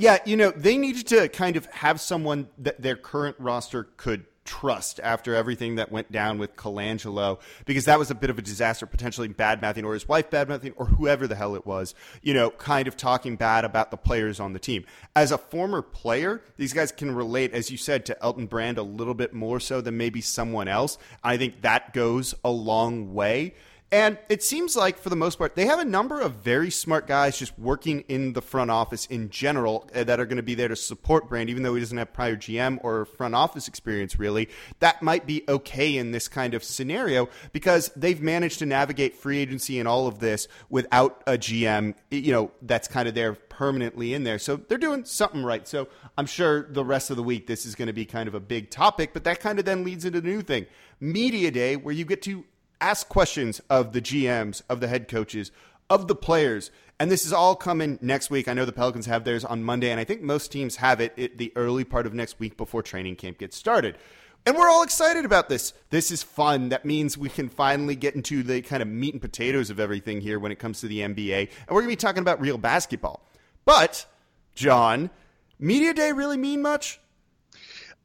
Yeah, 0.00 0.18
you 0.24 0.36
know, 0.36 0.52
they 0.52 0.78
needed 0.78 1.08
to 1.08 1.28
kind 1.28 1.56
of 1.56 1.66
have 1.66 2.00
someone 2.00 2.46
that 2.58 2.80
their 2.80 2.94
current 2.94 3.34
roster 3.40 3.88
could 3.96 4.26
trust 4.44 5.00
after 5.02 5.34
everything 5.34 5.74
that 5.74 5.90
went 5.90 6.12
down 6.12 6.38
with 6.38 6.54
Colangelo 6.54 7.40
because 7.66 7.86
that 7.86 7.98
was 7.98 8.08
a 8.08 8.14
bit 8.14 8.30
of 8.30 8.38
a 8.38 8.42
disaster, 8.42 8.86
potentially 8.86 9.26
bad 9.26 9.60
mouthing 9.60 9.84
or 9.84 9.94
his 9.94 10.06
wife 10.06 10.30
bad 10.30 10.48
mouthing 10.48 10.72
or 10.76 10.86
whoever 10.86 11.26
the 11.26 11.34
hell 11.34 11.56
it 11.56 11.66
was, 11.66 11.96
you 12.22 12.32
know, 12.32 12.48
kind 12.48 12.86
of 12.86 12.96
talking 12.96 13.34
bad 13.34 13.64
about 13.64 13.90
the 13.90 13.96
players 13.96 14.38
on 14.38 14.52
the 14.52 14.60
team. 14.60 14.84
As 15.16 15.32
a 15.32 15.36
former 15.36 15.82
player, 15.82 16.42
these 16.56 16.72
guys 16.72 16.92
can 16.92 17.12
relate, 17.12 17.52
as 17.52 17.68
you 17.68 17.76
said, 17.76 18.06
to 18.06 18.22
Elton 18.22 18.46
Brand 18.46 18.78
a 18.78 18.84
little 18.84 19.14
bit 19.14 19.34
more 19.34 19.58
so 19.58 19.80
than 19.80 19.96
maybe 19.96 20.20
someone 20.20 20.68
else. 20.68 20.96
I 21.24 21.36
think 21.36 21.62
that 21.62 21.92
goes 21.92 22.36
a 22.44 22.50
long 22.50 23.14
way. 23.14 23.56
And 23.90 24.18
it 24.28 24.42
seems 24.42 24.76
like, 24.76 24.98
for 24.98 25.08
the 25.08 25.16
most 25.16 25.38
part, 25.38 25.56
they 25.56 25.64
have 25.64 25.78
a 25.78 25.84
number 25.84 26.20
of 26.20 26.34
very 26.34 26.70
smart 26.70 27.06
guys 27.06 27.38
just 27.38 27.58
working 27.58 28.00
in 28.00 28.34
the 28.34 28.42
front 28.42 28.70
office 28.70 29.06
in 29.06 29.30
general 29.30 29.88
uh, 29.94 30.04
that 30.04 30.20
are 30.20 30.26
going 30.26 30.36
to 30.36 30.42
be 30.42 30.54
there 30.54 30.68
to 30.68 30.76
support 30.76 31.26
Brand, 31.26 31.48
even 31.48 31.62
though 31.62 31.74
he 31.74 31.80
doesn't 31.80 31.96
have 31.96 32.12
prior 32.12 32.36
GM 32.36 32.80
or 32.82 33.06
front 33.06 33.34
office 33.34 33.66
experience, 33.66 34.18
really. 34.18 34.50
That 34.80 35.02
might 35.02 35.26
be 35.26 35.42
okay 35.48 35.96
in 35.96 36.10
this 36.10 36.28
kind 36.28 36.52
of 36.52 36.62
scenario 36.62 37.30
because 37.52 37.90
they've 37.96 38.20
managed 38.20 38.58
to 38.58 38.66
navigate 38.66 39.16
free 39.16 39.38
agency 39.38 39.78
and 39.78 39.88
all 39.88 40.06
of 40.06 40.18
this 40.18 40.48
without 40.68 41.22
a 41.26 41.38
GM, 41.38 41.94
you 42.10 42.32
know, 42.32 42.50
that's 42.60 42.88
kind 42.88 43.08
of 43.08 43.14
there 43.14 43.32
permanently 43.32 44.12
in 44.12 44.22
there. 44.22 44.38
So 44.38 44.56
they're 44.56 44.76
doing 44.76 45.06
something 45.06 45.42
right. 45.42 45.66
So 45.66 45.88
I'm 46.18 46.26
sure 46.26 46.68
the 46.70 46.84
rest 46.84 47.08
of 47.08 47.16
the 47.16 47.22
week 47.22 47.46
this 47.46 47.64
is 47.64 47.74
going 47.74 47.86
to 47.86 47.94
be 47.94 48.04
kind 48.04 48.28
of 48.28 48.34
a 48.34 48.40
big 48.40 48.68
topic, 48.68 49.14
but 49.14 49.24
that 49.24 49.40
kind 49.40 49.58
of 49.58 49.64
then 49.64 49.82
leads 49.82 50.04
into 50.04 50.20
the 50.20 50.28
new 50.28 50.42
thing 50.42 50.66
Media 51.00 51.50
Day, 51.50 51.76
where 51.76 51.94
you 51.94 52.04
get 52.04 52.20
to 52.22 52.44
ask 52.80 53.08
questions 53.08 53.60
of 53.70 53.92
the 53.92 54.00
GMs, 54.00 54.62
of 54.68 54.80
the 54.80 54.88
head 54.88 55.08
coaches, 55.08 55.50
of 55.90 56.08
the 56.08 56.14
players. 56.14 56.70
And 57.00 57.10
this 57.10 57.24
is 57.24 57.32
all 57.32 57.54
coming 57.54 57.98
next 58.02 58.30
week. 58.30 58.48
I 58.48 58.54
know 58.54 58.64
the 58.64 58.72
Pelicans 58.72 59.06
have 59.06 59.24
theirs 59.24 59.44
on 59.44 59.62
Monday, 59.62 59.90
and 59.90 60.00
I 60.00 60.04
think 60.04 60.22
most 60.22 60.50
teams 60.50 60.76
have 60.76 61.00
it 61.00 61.18
at 61.18 61.38
the 61.38 61.52
early 61.54 61.84
part 61.84 62.06
of 62.06 62.14
next 62.14 62.40
week 62.40 62.56
before 62.56 62.82
training 62.82 63.16
camp 63.16 63.38
gets 63.38 63.56
started. 63.56 63.96
And 64.46 64.56
we're 64.56 64.68
all 64.68 64.82
excited 64.82 65.24
about 65.24 65.48
this. 65.48 65.74
This 65.90 66.10
is 66.10 66.22
fun. 66.22 66.70
That 66.70 66.84
means 66.84 67.18
we 67.18 67.28
can 67.28 67.48
finally 67.48 67.94
get 67.94 68.14
into 68.14 68.42
the 68.42 68.62
kind 68.62 68.82
of 68.82 68.88
meat 68.88 69.14
and 69.14 69.20
potatoes 69.20 69.70
of 69.70 69.78
everything 69.78 70.20
here 70.20 70.38
when 70.38 70.52
it 70.52 70.58
comes 70.58 70.80
to 70.80 70.88
the 70.88 71.00
NBA. 71.00 71.40
And 71.40 71.68
we're 71.68 71.82
going 71.82 71.90
to 71.90 71.92
be 71.92 71.96
talking 71.96 72.22
about 72.22 72.40
real 72.40 72.58
basketball. 72.58 73.22
But, 73.64 74.06
John, 74.54 75.10
Media 75.58 75.92
Day 75.92 76.12
really 76.12 76.36
mean 76.38 76.62
much? 76.62 76.98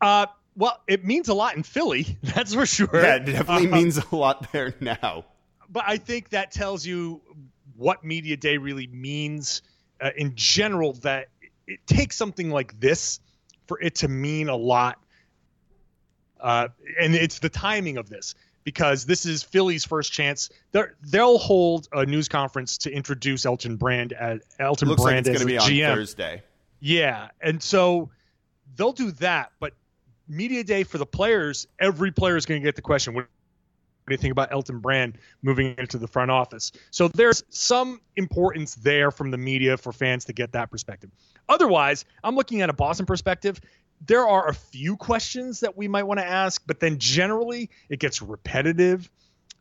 Uh, 0.02 0.26
well, 0.56 0.80
it 0.88 1.04
means 1.06 1.30
a 1.30 1.34
lot 1.34 1.56
in 1.56 1.64
Philly, 1.64 2.18
that's 2.24 2.54
for 2.54 2.66
sure. 2.66 2.90
Yeah, 2.94 3.16
it 3.16 3.26
definitely 3.26 3.68
uh, 3.68 3.76
means 3.76 3.98
a 3.98 4.16
lot 4.16 4.52
there 4.52 4.74
now. 4.80 5.26
But 5.70 5.86
I 5.88 5.98
think 5.98 6.30
that 6.30 6.52
tells 6.52 6.86
you 6.86 7.22
what 7.76 8.04
Media 8.04 8.38
Day 8.38 8.58
really 8.58 8.88
means 8.88 9.62
uh, 10.04 10.12
in 10.18 10.34
general, 10.36 10.94
that 10.94 11.30
it 11.66 11.80
takes 11.88 12.16
something 12.16 12.50
like 12.50 12.80
this 12.80 13.20
for 13.68 13.80
it 13.82 13.96
to 13.96 14.08
mean 14.08 14.50
a 14.50 14.56
lot. 14.56 15.00
Uh, 16.40 16.68
and 17.00 17.16
it's 17.16 17.40
the 17.40 17.50
timing 17.50 17.98
of 17.98 18.10
this 18.10 18.36
because 18.66 19.06
this 19.06 19.26
is 19.26 19.44
Philly's 19.44 19.86
first 19.86 20.12
chance. 20.12 20.50
they 20.72 20.84
will 21.14 21.38
hold 21.38 21.88
a 21.94 22.06
news 22.06 22.28
conference 22.28 22.78
to 22.80 22.92
introduce 22.92 23.46
Elton 23.46 23.78
Brand 23.78 24.12
as 24.12 24.42
Elton 24.60 24.90
Looks 24.90 25.04
Brand 25.04 25.26
like 25.26 25.36
it's 25.36 25.42
as 25.42 25.48
be 25.48 25.54
GM 25.54 25.90
on 25.90 25.98
Thursday. 25.98 26.44
Yeah, 26.82 27.30
and 27.40 27.64
so 27.64 28.10
they'll 28.76 28.92
do 28.92 29.12
that, 29.12 29.52
but 29.60 29.74
media 30.28 30.64
day 30.64 30.84
for 30.84 30.98
the 30.98 31.06
players, 31.06 31.68
every 31.80 32.12
player 32.12 32.38
is 32.38 32.46
going 32.46 32.62
to 32.62 32.66
get 32.66 32.76
the 32.76 32.82
question, 32.82 33.14
what 33.14 33.28
do 34.08 34.14
you 34.14 34.18
think 34.18 34.32
about 34.32 34.52
Elton 34.52 34.80
Brand 34.80 35.18
moving 35.42 35.76
into 35.78 35.98
the 35.98 36.08
front 36.08 36.32
office? 36.32 36.72
So 36.92 37.08
there's 37.08 37.44
some 37.50 38.02
importance 38.16 38.76
there 38.76 39.12
from 39.12 39.32
the 39.32 39.38
media 39.38 39.78
for 39.78 39.92
fans 39.92 40.26
to 40.26 40.34
get 40.34 40.52
that 40.54 40.72
perspective. 40.72 41.10
Otherwise, 41.50 42.06
I'm 42.24 42.36
looking 42.36 42.62
at 42.62 42.70
a 42.70 42.74
Boston 42.74 43.06
perspective. 43.06 43.60
There 44.06 44.28
are 44.28 44.50
a 44.50 44.54
few 44.54 44.98
questions 44.98 45.62
that 45.62 45.78
we 45.78 45.88
might 45.88 46.04
want 46.04 46.20
to 46.20 46.26
ask, 46.26 46.62
but 46.66 46.80
then 46.80 46.98
generally 47.00 47.70
it 47.90 48.00
gets 48.00 48.22
repetitive. 48.22 49.10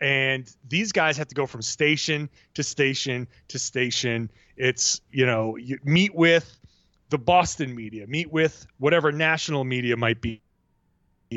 And 0.00 0.52
these 0.68 0.90
guys 0.90 1.16
have 1.18 1.28
to 1.28 1.34
go 1.34 1.46
from 1.46 1.62
station 1.62 2.28
to 2.54 2.64
station 2.64 3.28
to 3.48 3.58
station. 3.60 4.30
It's, 4.56 5.00
you 5.12 5.26
know, 5.26 5.56
you 5.56 5.78
meet 5.84 6.12
with 6.12 6.58
the 7.10 7.18
Boston 7.18 7.76
media, 7.76 8.08
meet 8.08 8.32
with 8.32 8.66
whatever 8.78 9.12
national 9.12 9.62
media 9.62 9.96
might 9.96 10.20
be 10.20 10.40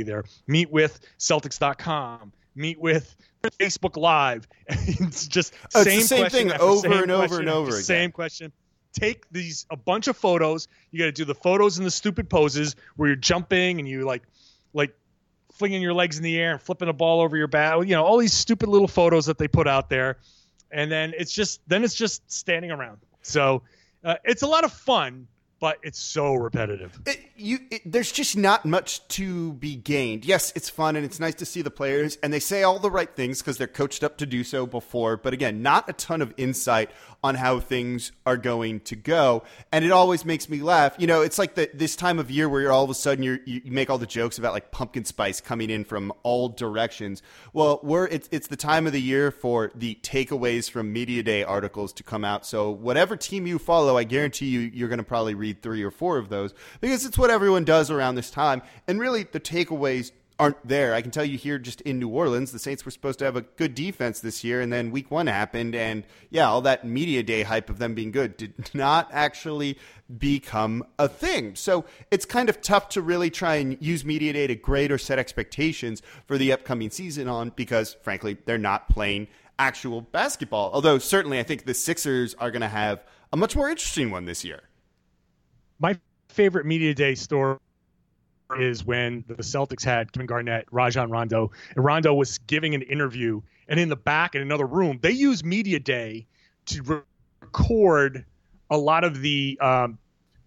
there. 0.03 0.25
Meet 0.47 0.71
with 0.71 0.99
Celtics.com. 1.19 2.33
Meet 2.55 2.79
with 2.79 3.15
Facebook 3.43 3.97
Live. 3.97 4.47
it's 4.67 5.27
just 5.27 5.53
oh, 5.75 5.83
same, 5.83 5.99
it's 5.99 6.07
same 6.07 6.29
thing 6.29 6.51
over 6.53 7.01
and 7.01 7.11
over 7.11 7.39
and 7.39 7.49
over 7.49 7.71
again. 7.71 7.83
Same 7.83 8.11
question. 8.11 8.51
Take 8.93 9.29
these 9.29 9.65
a 9.69 9.75
bunch 9.75 10.07
of 10.07 10.15
photos. 10.15 10.67
You 10.91 10.99
got 10.99 11.05
to 11.05 11.11
do 11.11 11.25
the 11.25 11.35
photos 11.35 11.77
and 11.77 11.85
the 11.85 11.91
stupid 11.91 12.29
poses 12.29 12.75
where 12.95 13.09
you're 13.09 13.17
jumping 13.17 13.79
and 13.79 13.87
you 13.87 14.05
like 14.05 14.23
like 14.73 14.95
flinging 15.53 15.81
your 15.81 15.93
legs 15.93 16.17
in 16.17 16.23
the 16.23 16.39
air 16.39 16.53
and 16.53 16.61
flipping 16.61 16.87
a 16.87 16.93
ball 16.93 17.21
over 17.21 17.35
your 17.35 17.47
back. 17.47 17.77
You 17.85 17.95
know 17.95 18.05
all 18.05 18.17
these 18.17 18.33
stupid 18.33 18.69
little 18.69 18.87
photos 18.87 19.25
that 19.25 19.37
they 19.37 19.49
put 19.49 19.67
out 19.67 19.89
there, 19.89 20.17
and 20.71 20.89
then 20.89 21.13
it's 21.17 21.33
just 21.33 21.61
then 21.67 21.83
it's 21.83 21.95
just 21.95 22.31
standing 22.31 22.71
around. 22.71 22.99
So 23.21 23.63
uh, 24.03 24.15
it's 24.23 24.43
a 24.43 24.47
lot 24.47 24.63
of 24.63 24.71
fun 24.71 25.27
but 25.59 25.79
it's 25.83 25.99
so 25.99 26.35
repetitive. 26.35 26.99
It, 27.05 27.24
you, 27.37 27.59
it, 27.69 27.81
there's 27.85 28.11
just 28.11 28.37
not 28.37 28.65
much 28.65 29.07
to 29.09 29.53
be 29.53 29.75
gained. 29.75 30.25
Yes, 30.25 30.53
it's 30.55 30.69
fun 30.69 30.95
and 30.95 31.05
it's 31.05 31.19
nice 31.19 31.35
to 31.35 31.45
see 31.45 31.61
the 31.61 31.71
players, 31.71 32.17
and 32.23 32.31
they 32.31 32.39
say 32.39 32.63
all 32.63 32.79
the 32.79 32.91
right 32.91 33.13
things 33.13 33.41
because 33.41 33.57
they're 33.57 33.67
coached 33.67 34.03
up 34.03 34.17
to 34.17 34.25
do 34.25 34.43
so 34.43 34.65
before. 34.65 35.17
But 35.17 35.33
again, 35.33 35.61
not 35.61 35.89
a 35.89 35.93
ton 35.93 36.21
of 36.21 36.33
insight 36.37 36.91
on 37.23 37.35
how 37.35 37.59
things 37.59 38.11
are 38.25 38.37
going 38.37 38.79
to 38.81 38.95
go, 38.95 39.43
and 39.71 39.83
it 39.83 39.91
always 39.91 40.25
makes 40.25 40.47
me 40.47 40.61
laugh. 40.61 40.95
You 40.97 41.07
know, 41.07 41.21
it's 41.21 41.39
like 41.39 41.55
the, 41.55 41.69
this 41.73 41.95
time 41.95 42.19
of 42.19 42.29
year 42.29 42.47
where 42.47 42.61
you're 42.61 42.71
all 42.71 42.83
of 42.83 42.89
a 42.89 42.95
sudden 42.95 43.23
you 43.23 43.39
you 43.45 43.71
make 43.71 43.89
all 43.89 43.97
the 43.97 44.05
jokes 44.05 44.37
about 44.37 44.53
like 44.53 44.71
pumpkin 44.71 45.05
spice 45.05 45.41
coming 45.41 45.69
in 45.69 45.83
from 45.83 46.13
all 46.23 46.49
directions. 46.49 47.21
Well, 47.51 47.79
we're 47.83 48.07
it's 48.07 48.29
it's 48.31 48.47
the 48.47 48.55
time 48.55 48.87
of 48.87 48.93
the 48.93 49.01
year 49.01 49.31
for 49.31 49.71
the 49.75 49.97
takeaways 50.03 50.69
from 50.69 50.93
media 50.93 51.23
day 51.23 51.43
articles 51.43 51.93
to 51.93 52.03
come 52.03 52.23
out. 52.23 52.45
So 52.45 52.69
whatever 52.69 53.17
team 53.17 53.47
you 53.47 53.59
follow, 53.59 53.97
I 53.97 54.03
guarantee 54.03 54.47
you 54.47 54.59
you're 54.59 54.89
going 54.89 54.99
to 54.99 55.03
probably 55.03 55.33
read 55.33 55.61
three 55.61 55.83
or 55.83 55.91
four 55.91 56.17
of 56.17 56.29
those 56.29 56.53
because 56.79 57.05
it's 57.05 57.17
what 57.17 57.24
everyone 57.29 57.65
does 57.65 57.91
around 57.91 58.15
this 58.15 58.29
time. 58.29 58.61
And 58.87 58.99
really, 58.99 59.23
the 59.23 59.39
takeaways 59.39 60.11
aren't 60.37 60.67
there. 60.67 60.93
I 60.93 61.01
can 61.01 61.11
tell 61.11 61.23
you 61.23 61.37
here 61.37 61.57
just 61.57 61.81
in 61.81 61.99
New 61.99 62.09
Orleans, 62.09 62.51
the 62.51 62.59
Saints 62.59 62.83
were 62.83 62.91
supposed 62.91 63.19
to 63.19 63.25
have 63.25 63.35
a 63.35 63.41
good 63.41 63.73
defense 63.73 64.19
this 64.19 64.43
year, 64.43 64.59
and 64.59 64.71
then 64.71 64.91
week 64.91 65.09
one 65.09 65.27
happened, 65.27 65.75
and 65.75 66.03
yeah, 66.29 66.49
all 66.49 66.61
that 66.61 66.85
media 66.85 67.23
day 67.23 67.43
hype 67.43 67.69
of 67.69 67.79
them 67.79 67.93
being 67.95 68.11
good 68.11 68.35
did 68.35 68.53
not 68.73 69.09
actually 69.11 69.77
become 70.17 70.83
a 70.99 71.07
thing. 71.07 71.55
So 71.55 71.85
it's 72.11 72.25
kind 72.25 72.49
of 72.49 72.61
tough 72.61 72.89
to 72.89 73.01
really 73.01 73.29
try 73.29 73.55
and 73.55 73.77
use 73.81 74.03
media 74.03 74.33
day 74.33 74.47
to 74.47 74.55
grade 74.55 74.91
or 74.91 74.97
set 74.97 75.19
expectations 75.19 76.01
for 76.27 76.37
the 76.37 76.51
upcoming 76.51 76.89
season 76.89 77.27
on 77.27 77.51
because, 77.55 77.95
frankly, 78.01 78.37
they're 78.45 78.57
not 78.57 78.89
playing 78.89 79.27
actual 79.57 80.01
basketball. 80.01 80.71
Although, 80.73 80.97
certainly, 80.97 81.39
I 81.39 81.43
think 81.43 81.65
the 81.65 81.73
Sixers 81.73 82.33
are 82.35 82.51
going 82.51 82.61
to 82.61 82.67
have 82.67 83.03
a 83.31 83.37
much 83.37 83.55
more 83.55 83.69
interesting 83.69 84.11
one 84.11 84.25
this 84.25 84.43
year. 84.43 84.63
My 85.79 85.99
favorite 86.35 86.65
media 86.65 86.93
day 86.93 87.15
story 87.15 87.57
is 88.59 88.85
when 88.85 89.23
the 89.27 89.35
Celtics 89.35 89.83
had 89.83 90.11
Kevin 90.11 90.27
Garnett, 90.27 90.67
Rajon 90.69 91.09
Rondo, 91.09 91.51
and 91.75 91.83
Rondo 91.83 92.13
was 92.13 92.37
giving 92.39 92.75
an 92.75 92.81
interview, 92.83 93.41
and 93.67 93.79
in 93.79 93.89
the 93.89 93.95
back 93.95 94.35
in 94.35 94.41
another 94.41 94.67
room, 94.67 94.99
they 95.01 95.11
use 95.11 95.43
media 95.43 95.79
day 95.79 96.27
to 96.67 97.03
record 97.41 98.25
a 98.69 98.77
lot 98.77 99.03
of 99.03 99.21
the 99.21 99.57
um, 99.61 99.97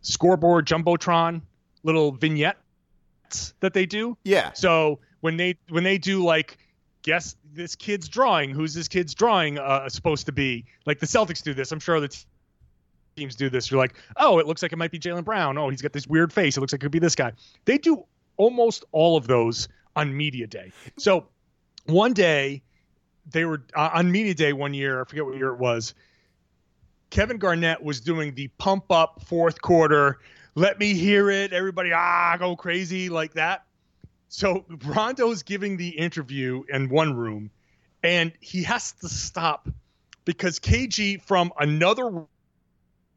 scoreboard 0.02 0.66
jumbotron 0.66 1.40
little 1.83 2.12
vignettes 2.12 3.54
that 3.61 3.73
they 3.73 3.87
do. 3.87 4.16
Yeah. 4.25 4.52
So 4.52 5.00
when 5.21 5.37
they 5.37 5.57
when 5.68 5.85
they 5.85 5.99
do 5.99 6.23
like 6.25 6.59
guess 7.02 7.37
this 7.52 7.75
kid's 7.75 8.09
drawing, 8.09 8.50
who's 8.50 8.75
this 8.75 8.88
kid's 8.88 9.14
drawing 9.14 9.59
uh, 9.59 9.88
supposed 9.88 10.26
to 10.26 10.33
be? 10.33 10.66
Like 10.85 11.00
the 11.00 11.07
Celtics 11.07 11.42
do 11.42 11.54
this. 11.54 11.73
I'm 11.73 11.80
sure 11.80 12.00
the 12.00 12.25
teams 13.18 13.34
do 13.34 13.50
this. 13.50 13.70
You're 13.70 13.78
like, 13.78 13.94
oh, 14.16 14.38
it 14.38 14.46
looks 14.46 14.62
like 14.62 14.72
it 14.72 14.76
might 14.76 14.90
be 14.90 14.98
Jaylen 14.98 15.25
Brown. 15.25 15.58
Oh, 15.58 15.68
he's 15.68 15.82
got 15.82 15.92
this 15.92 16.06
weird 16.06 16.32
face. 16.32 16.56
It 16.56 16.60
looks 16.60 16.72
like 16.72 16.80
it 16.80 16.84
could 16.84 16.92
be 16.92 16.98
this 16.98 17.14
guy. 17.14 17.32
They 17.64 17.78
do 17.78 18.04
almost 18.37 18.84
all 18.92 19.16
of 19.16 19.26
those 19.26 19.68
on 19.96 20.16
media 20.16 20.46
day. 20.46 20.72
So 20.98 21.26
one 21.87 22.12
day 22.12 22.62
they 23.30 23.44
were 23.44 23.62
uh, 23.75 23.90
on 23.94 24.10
media 24.10 24.34
day 24.34 24.52
one 24.52 24.75
year. 24.75 25.00
I 25.00 25.04
forget 25.04 25.25
what 25.25 25.37
year 25.37 25.48
it 25.48 25.58
was. 25.58 25.94
Kevin 27.10 27.38
Garnett 27.38 27.82
was 27.82 28.00
doing 28.00 28.34
the 28.34 28.48
pump 28.58 28.90
up 28.90 29.22
fourth 29.26 29.60
quarter. 29.62 30.18
Let 30.54 30.78
me 30.78 30.94
hear 30.94 31.30
it. 31.30 31.52
Everybody, 31.52 31.92
ah, 31.92 32.37
go 32.38 32.54
crazy 32.56 33.08
like 33.08 33.34
that. 33.34 33.64
So 34.28 34.64
Rondo's 34.84 35.42
giving 35.42 35.78
the 35.78 35.88
interview 35.88 36.62
in 36.68 36.90
one 36.90 37.16
room, 37.16 37.50
and 38.02 38.32
he 38.40 38.62
has 38.64 38.92
to 39.00 39.08
stop 39.08 39.68
because 40.26 40.58
KG 40.58 41.22
from 41.22 41.50
another 41.58 42.26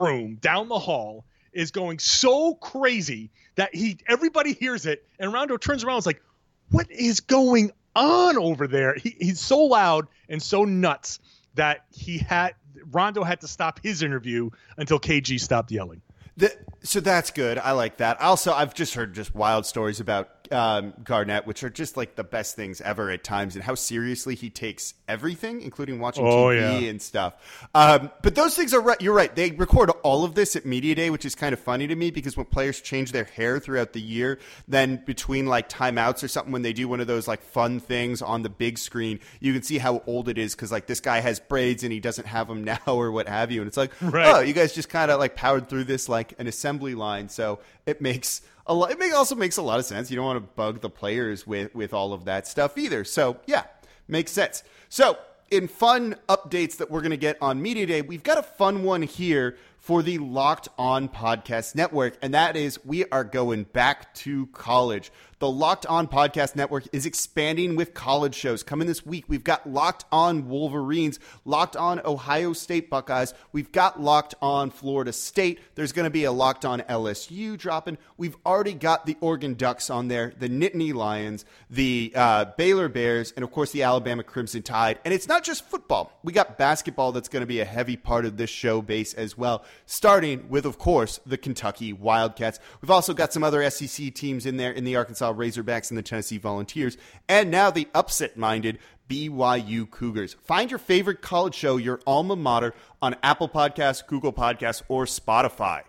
room 0.01 0.35
down 0.35 0.67
the 0.67 0.79
hall 0.79 1.25
is 1.53 1.71
going 1.71 1.99
so 1.99 2.55
crazy 2.55 3.29
that 3.55 3.73
he 3.75 3.97
everybody 4.07 4.53
hears 4.53 4.85
it, 4.85 5.05
and 5.19 5.31
Rondo 5.31 5.57
turns 5.57 5.83
around 5.83 5.95
and 5.95 6.01
is 6.01 6.05
like, 6.05 6.21
"What 6.69 6.89
is 6.89 7.19
going 7.19 7.71
on 7.95 8.37
over 8.37 8.67
there?" 8.67 8.95
He, 8.95 9.15
he's 9.19 9.39
so 9.39 9.59
loud 9.59 10.07
and 10.29 10.41
so 10.41 10.63
nuts 10.63 11.19
that 11.55 11.85
he 11.91 12.17
had 12.17 12.55
Rondo 12.91 13.23
had 13.23 13.41
to 13.41 13.47
stop 13.47 13.79
his 13.83 14.01
interview 14.01 14.49
until 14.77 14.99
KG 14.99 15.39
stopped 15.39 15.71
yelling. 15.71 16.01
The, 16.37 16.51
so 16.81 16.99
that's 16.99 17.31
good. 17.31 17.57
I 17.57 17.71
like 17.73 17.97
that. 17.97 18.19
Also, 18.21 18.53
I've 18.53 18.73
just 18.73 18.93
heard 18.93 19.13
just 19.13 19.35
wild 19.35 19.65
stories 19.65 19.99
about 19.99 20.40
um, 20.51 20.93
Garnett, 21.03 21.47
which 21.47 21.63
are 21.63 21.69
just 21.69 21.97
like 21.97 22.15
the 22.15 22.23
best 22.23 22.55
things 22.55 22.81
ever 22.81 23.09
at 23.09 23.23
times, 23.23 23.55
and 23.55 23.63
how 23.63 23.75
seriously 23.75 24.35
he 24.35 24.49
takes 24.49 24.93
everything, 25.07 25.61
including 25.61 25.99
watching 25.99 26.25
oh, 26.25 26.47
TV 26.47 26.81
yeah. 26.81 26.89
and 26.89 27.01
stuff. 27.01 27.67
Um, 27.73 28.11
but 28.21 28.35
those 28.35 28.55
things 28.55 28.73
are 28.73 28.81
right. 28.81 28.99
You're 29.01 29.13
right. 29.13 29.33
They 29.35 29.51
record 29.51 29.89
all 30.03 30.23
of 30.23 30.35
this 30.35 30.55
at 30.55 30.65
media 30.65 30.95
day, 30.95 31.09
which 31.09 31.25
is 31.25 31.35
kind 31.35 31.53
of 31.53 31.59
funny 31.59 31.87
to 31.87 31.95
me 31.95 32.11
because 32.11 32.35
when 32.35 32.45
players 32.45 32.81
change 32.81 33.11
their 33.11 33.23
hair 33.23 33.59
throughout 33.59 33.93
the 33.93 34.01
year, 34.01 34.39
then 34.67 35.01
between 35.05 35.45
like 35.45 35.69
timeouts 35.69 36.23
or 36.23 36.27
something, 36.27 36.51
when 36.51 36.61
they 36.61 36.73
do 36.73 36.87
one 36.87 36.99
of 36.99 37.07
those 37.07 37.27
like 37.27 37.41
fun 37.41 37.79
things 37.79 38.21
on 38.21 38.41
the 38.41 38.49
big 38.49 38.77
screen, 38.77 39.19
you 39.39 39.53
can 39.53 39.63
see 39.63 39.77
how 39.77 40.03
old 40.07 40.29
it 40.29 40.37
is 40.37 40.55
because 40.55 40.71
like 40.71 40.87
this 40.87 40.99
guy 40.99 41.19
has 41.19 41.39
braids 41.39 41.83
and 41.83 41.91
he 41.91 41.99
doesn't 41.99 42.27
have 42.27 42.47
them 42.47 42.63
now 42.71 42.79
or 42.87 43.11
what 43.11 43.27
have 43.27 43.51
you, 43.51 43.61
and 43.61 43.67
it's 43.67 43.77
like, 43.77 43.91
right. 44.01 44.35
oh, 44.35 44.39
you 44.39 44.53
guys 44.53 44.73
just 44.73 44.89
kind 44.89 45.11
of 45.11 45.19
like 45.19 45.35
powered 45.35 45.69
through 45.69 45.85
this 45.85 46.09
like 46.09 46.33
an 46.39 46.47
assembly 46.47 46.95
line, 46.95 47.29
so 47.29 47.59
it 47.85 48.01
makes 48.01 48.41
a 48.67 48.73
lot. 48.73 48.91
It 48.91 49.13
also 49.13 49.35
makes 49.35 49.57
a 49.57 49.61
lot 49.61 49.79
of 49.79 49.85
sense. 49.85 50.09
You 50.09 50.17
don't 50.17 50.25
want 50.25 50.37
to 50.37 50.53
bug 50.55 50.81
the 50.81 50.89
players 50.89 51.45
with 51.45 51.73
with 51.75 51.93
all 51.93 52.13
of 52.13 52.25
that 52.25 52.47
stuff 52.47 52.77
either. 52.77 53.03
So 53.03 53.37
yeah, 53.45 53.63
makes 54.07 54.31
sense. 54.31 54.63
So 54.89 55.17
in 55.49 55.67
fun 55.67 56.15
updates 56.29 56.77
that 56.77 56.89
we're 56.89 57.01
going 57.01 57.11
to 57.11 57.17
get 57.17 57.37
on 57.41 57.61
Media 57.61 57.85
Day, 57.85 58.01
we've 58.01 58.23
got 58.23 58.37
a 58.37 58.43
fun 58.43 58.83
one 58.83 59.01
here 59.01 59.57
for 59.77 60.01
the 60.01 60.17
Locked 60.19 60.69
On 60.77 61.09
Podcast 61.09 61.75
Network, 61.75 62.17
and 62.21 62.33
that 62.33 62.55
is 62.55 62.83
we 62.85 63.05
are 63.09 63.23
going 63.23 63.63
back 63.63 64.13
to 64.15 64.47
college. 64.47 65.11
The 65.41 65.49
Locked 65.49 65.87
On 65.87 66.07
Podcast 66.07 66.55
Network 66.55 66.83
is 66.93 67.07
expanding 67.07 67.75
with 67.75 67.95
college 67.95 68.35
shows. 68.35 68.61
Coming 68.61 68.85
this 68.87 69.03
week, 69.03 69.25
we've 69.27 69.43
got 69.43 69.67
Locked 69.67 70.05
On 70.11 70.47
Wolverines, 70.47 71.17
Locked 71.45 71.75
On 71.75 71.99
Ohio 72.05 72.53
State 72.53 72.91
Buckeyes, 72.91 73.33
we've 73.51 73.71
got 73.71 73.99
Locked 73.99 74.35
On 74.43 74.69
Florida 74.69 75.11
State. 75.11 75.59
There's 75.73 75.93
going 75.93 76.03
to 76.03 76.11
be 76.11 76.25
a 76.25 76.31
Locked 76.31 76.63
On 76.63 76.81
LSU 76.81 77.57
dropping. 77.57 77.97
We've 78.17 78.37
already 78.45 78.75
got 78.75 79.07
the 79.07 79.17
Oregon 79.19 79.55
Ducks 79.55 79.89
on 79.89 80.09
there, 80.09 80.31
the 80.37 80.47
Nittany 80.47 80.93
Lions, 80.93 81.43
the 81.71 82.13
uh, 82.13 82.45
Baylor 82.55 82.87
Bears, 82.87 83.33
and 83.35 83.43
of 83.43 83.49
course 83.49 83.71
the 83.71 83.81
Alabama 83.81 84.21
Crimson 84.21 84.61
Tide. 84.61 84.99
And 85.03 85.11
it's 85.11 85.27
not 85.27 85.43
just 85.43 85.65
football. 85.65 86.19
We 86.21 86.33
got 86.33 86.59
basketball 86.59 87.13
that's 87.13 87.29
going 87.29 87.41
to 87.41 87.47
be 87.47 87.61
a 87.61 87.65
heavy 87.65 87.97
part 87.97 88.25
of 88.25 88.37
this 88.37 88.51
show 88.51 88.83
base 88.83 89.15
as 89.15 89.35
well 89.35 89.65
starting 89.87 90.49
with, 90.49 90.67
of 90.67 90.77
course, 90.77 91.19
the 91.25 91.37
Kentucky 91.39 91.93
Wildcats. 91.93 92.59
We've 92.79 92.91
also 92.91 93.15
got 93.15 93.33
some 93.33 93.43
other 93.43 93.67
SEC 93.71 94.13
teams 94.13 94.45
in 94.45 94.57
there 94.57 94.71
in 94.71 94.83
the 94.83 94.97
Arkansas 94.97 95.30
Razorbacks 95.33 95.89
and 95.89 95.97
the 95.97 96.03
Tennessee 96.03 96.37
Volunteers, 96.37 96.97
and 97.27 97.51
now 97.51 97.71
the 97.71 97.87
upset 97.93 98.37
minded 98.37 98.79
BYU 99.09 99.89
Cougars. 99.89 100.35
Find 100.43 100.71
your 100.71 100.79
favorite 100.79 101.21
college 101.21 101.55
show, 101.55 101.77
your 101.77 101.99
alma 102.07 102.35
mater, 102.35 102.73
on 103.01 103.15
Apple 103.23 103.49
Podcasts, 103.49 104.05
Google 104.05 104.33
Podcasts, 104.33 104.83
or 104.87 105.05
Spotify. 105.05 105.83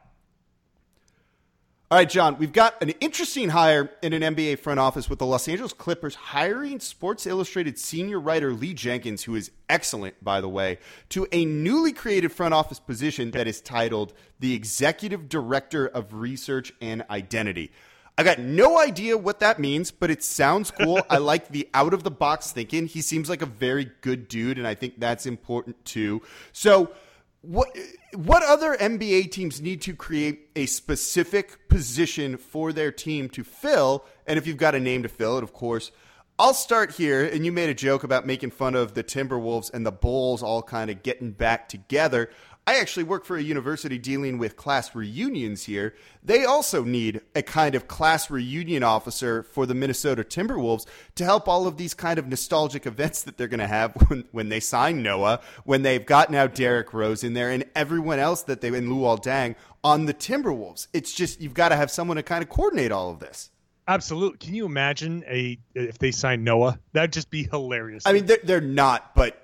All 1.93 1.99
right, 1.99 2.09
John, 2.09 2.39
we've 2.39 2.55
got 2.55 2.83
an 2.83 2.89
interesting 3.01 3.51
hire 3.51 3.91
in 4.01 4.15
an 4.15 4.23
NBA 4.35 4.61
front 4.61 4.81
office 4.81 5.11
with 5.11 5.19
the 5.19 5.27
Los 5.27 5.47
Angeles 5.47 5.75
Clippers 5.75 6.15
hiring 6.15 6.81
Sports 6.81 7.27
Illustrated 7.27 7.79
senior 7.79 8.19
writer 8.19 8.55
Lee 8.55 8.73
Jenkins, 8.73 9.25
who 9.25 9.35
is 9.35 9.51
excellent, 9.69 10.15
by 10.25 10.41
the 10.41 10.49
way, 10.49 10.79
to 11.11 11.29
a 11.33 11.45
newly 11.45 11.93
created 11.93 12.33
front 12.33 12.55
office 12.55 12.81
position 12.81 13.33
that 13.33 13.47
is 13.47 13.61
titled 13.61 14.15
the 14.41 14.55
Executive 14.55 15.29
Director 15.29 15.87
of 15.87 16.15
Research 16.15 16.73
and 16.81 17.05
Identity. 17.11 17.71
I 18.19 18.25
got 18.25 18.39
no 18.39 18.79
idea 18.79 19.17
what 19.17 19.41
that 19.41 19.59
means, 19.59 19.91
but 19.91 20.11
it 20.11 20.23
sounds 20.23 20.71
cool. 20.71 21.01
I 21.09 21.19
like 21.19 21.49
the 21.49 21.69
out 21.73 21.95
of 21.95 22.03
the 22.03 22.11
box 22.11 22.53
thinking. 22.53 22.87
He 22.87 23.01
seems 23.01 23.29
like 23.29 23.43
a 23.43 23.47
very 23.47 23.91
good 24.03 24.29
dude, 24.29 24.59
and 24.59 24.67
I 24.67 24.75
think 24.75 25.01
that's 25.01 25.27
important 25.27 25.83
too. 25.85 26.23
So, 26.53 26.93
what 27.41 27.69
what 28.15 28.43
other 28.43 28.77
NBA 28.77 29.31
teams 29.33 29.61
need 29.61 29.81
to 29.83 29.95
create 29.95 30.51
a 30.55 30.67
specific 30.67 31.69
position 31.69 32.37
for 32.37 32.73
their 32.73 32.93
team 32.93 33.29
to 33.31 33.45
fill? 33.45 34.05
And 34.27 34.39
if 34.39 34.47
you've 34.47 34.59
got 34.59 34.75
a 34.75 34.81
name 34.81 35.03
to 35.05 35.09
fill 35.09 35.39
it, 35.39 35.45
of 35.45 35.53
course. 35.53 35.91
I'll 36.39 36.55
start 36.55 36.93
here, 36.93 37.25
and 37.25 37.45
you 37.45 37.53
made 37.53 37.69
a 37.69 37.75
joke 37.75 38.05
about 38.05 38.27
making 38.27 38.51
fun 38.51 38.75
of 38.75 38.95
the 38.95 39.05
Timberwolves 39.05 39.73
and 39.73 39.87
the 39.87 39.93
Bulls 39.93 40.43
all 40.43 40.63
kind 40.63 40.91
of 40.91 41.03
getting 41.03 41.31
back 41.31 41.69
together. 41.69 42.31
I 42.65 42.79
actually 42.79 43.03
work 43.03 43.25
for 43.25 43.37
a 43.37 43.43
university 43.43 43.99
dealing 43.99 44.39
with 44.39 44.57
class 44.57 44.95
reunions 44.95 45.65
here. 45.65 45.97
They 46.23 46.45
also 46.45 46.85
need 46.85 47.21
a 47.35 47.43
kind 47.43 47.75
of 47.75 47.89
class 47.89 48.31
reunion 48.31 48.85
officer 48.85 49.43
for 49.43 49.67
the 49.67 49.75
Minnesota 49.75 50.23
Timberwolves 50.23 50.87
to 51.17 51.25
help 51.25 51.49
all 51.49 51.67
of 51.67 51.77
these 51.77 51.93
kind 51.93 52.21
of 52.21 52.29
nostalgic 52.29 52.87
events 52.87 53.23
that 53.23 53.37
they're 53.37 53.49
going 53.49 53.59
to 53.59 53.67
have 53.67 53.95
when, 54.09 54.25
when 54.31 54.49
they 54.49 54.61
sign 54.61 55.03
Noah, 55.03 55.41
when 55.65 55.83
they've 55.83 56.07
got 56.07 56.31
now 56.31 56.47
Derrick 56.47 56.95
Rose 56.95 57.25
in 57.25 57.35
there, 57.35 57.51
and 57.51 57.65
everyone 57.75 58.21
else 58.21 58.43
that 58.43 58.61
they've 58.61 58.73
in 58.73 58.89
Luol 58.89 59.21
Deng 59.21 59.57
on 59.83 60.07
the 60.07 60.15
Timberwolves. 60.15 60.87
It's 60.93 61.13
just 61.13 61.41
you've 61.41 61.55
got 61.55 61.71
to 61.71 61.77
have 61.77 61.91
someone 61.91 62.17
to 62.17 62.23
kind 62.23 62.45
of 62.45 62.49
coordinate 62.49 62.93
all 62.93 63.11
of 63.11 63.19
this. 63.19 63.51
Absolutely. 63.89 64.39
Can 64.39 64.55
you 64.55 64.67
imagine 64.67 65.25
a 65.27 65.59
if 65.75 65.99
they 65.99 66.13
sign 66.13 66.45
Noah? 66.45 66.79
That'd 66.93 67.13
just 67.13 67.29
be 67.29 67.43
hilarious. 67.43 68.07
I 68.07 68.13
mean, 68.13 68.27
they're, 68.27 68.39
they're 68.45 68.61
not, 68.61 69.17
but 69.17 69.37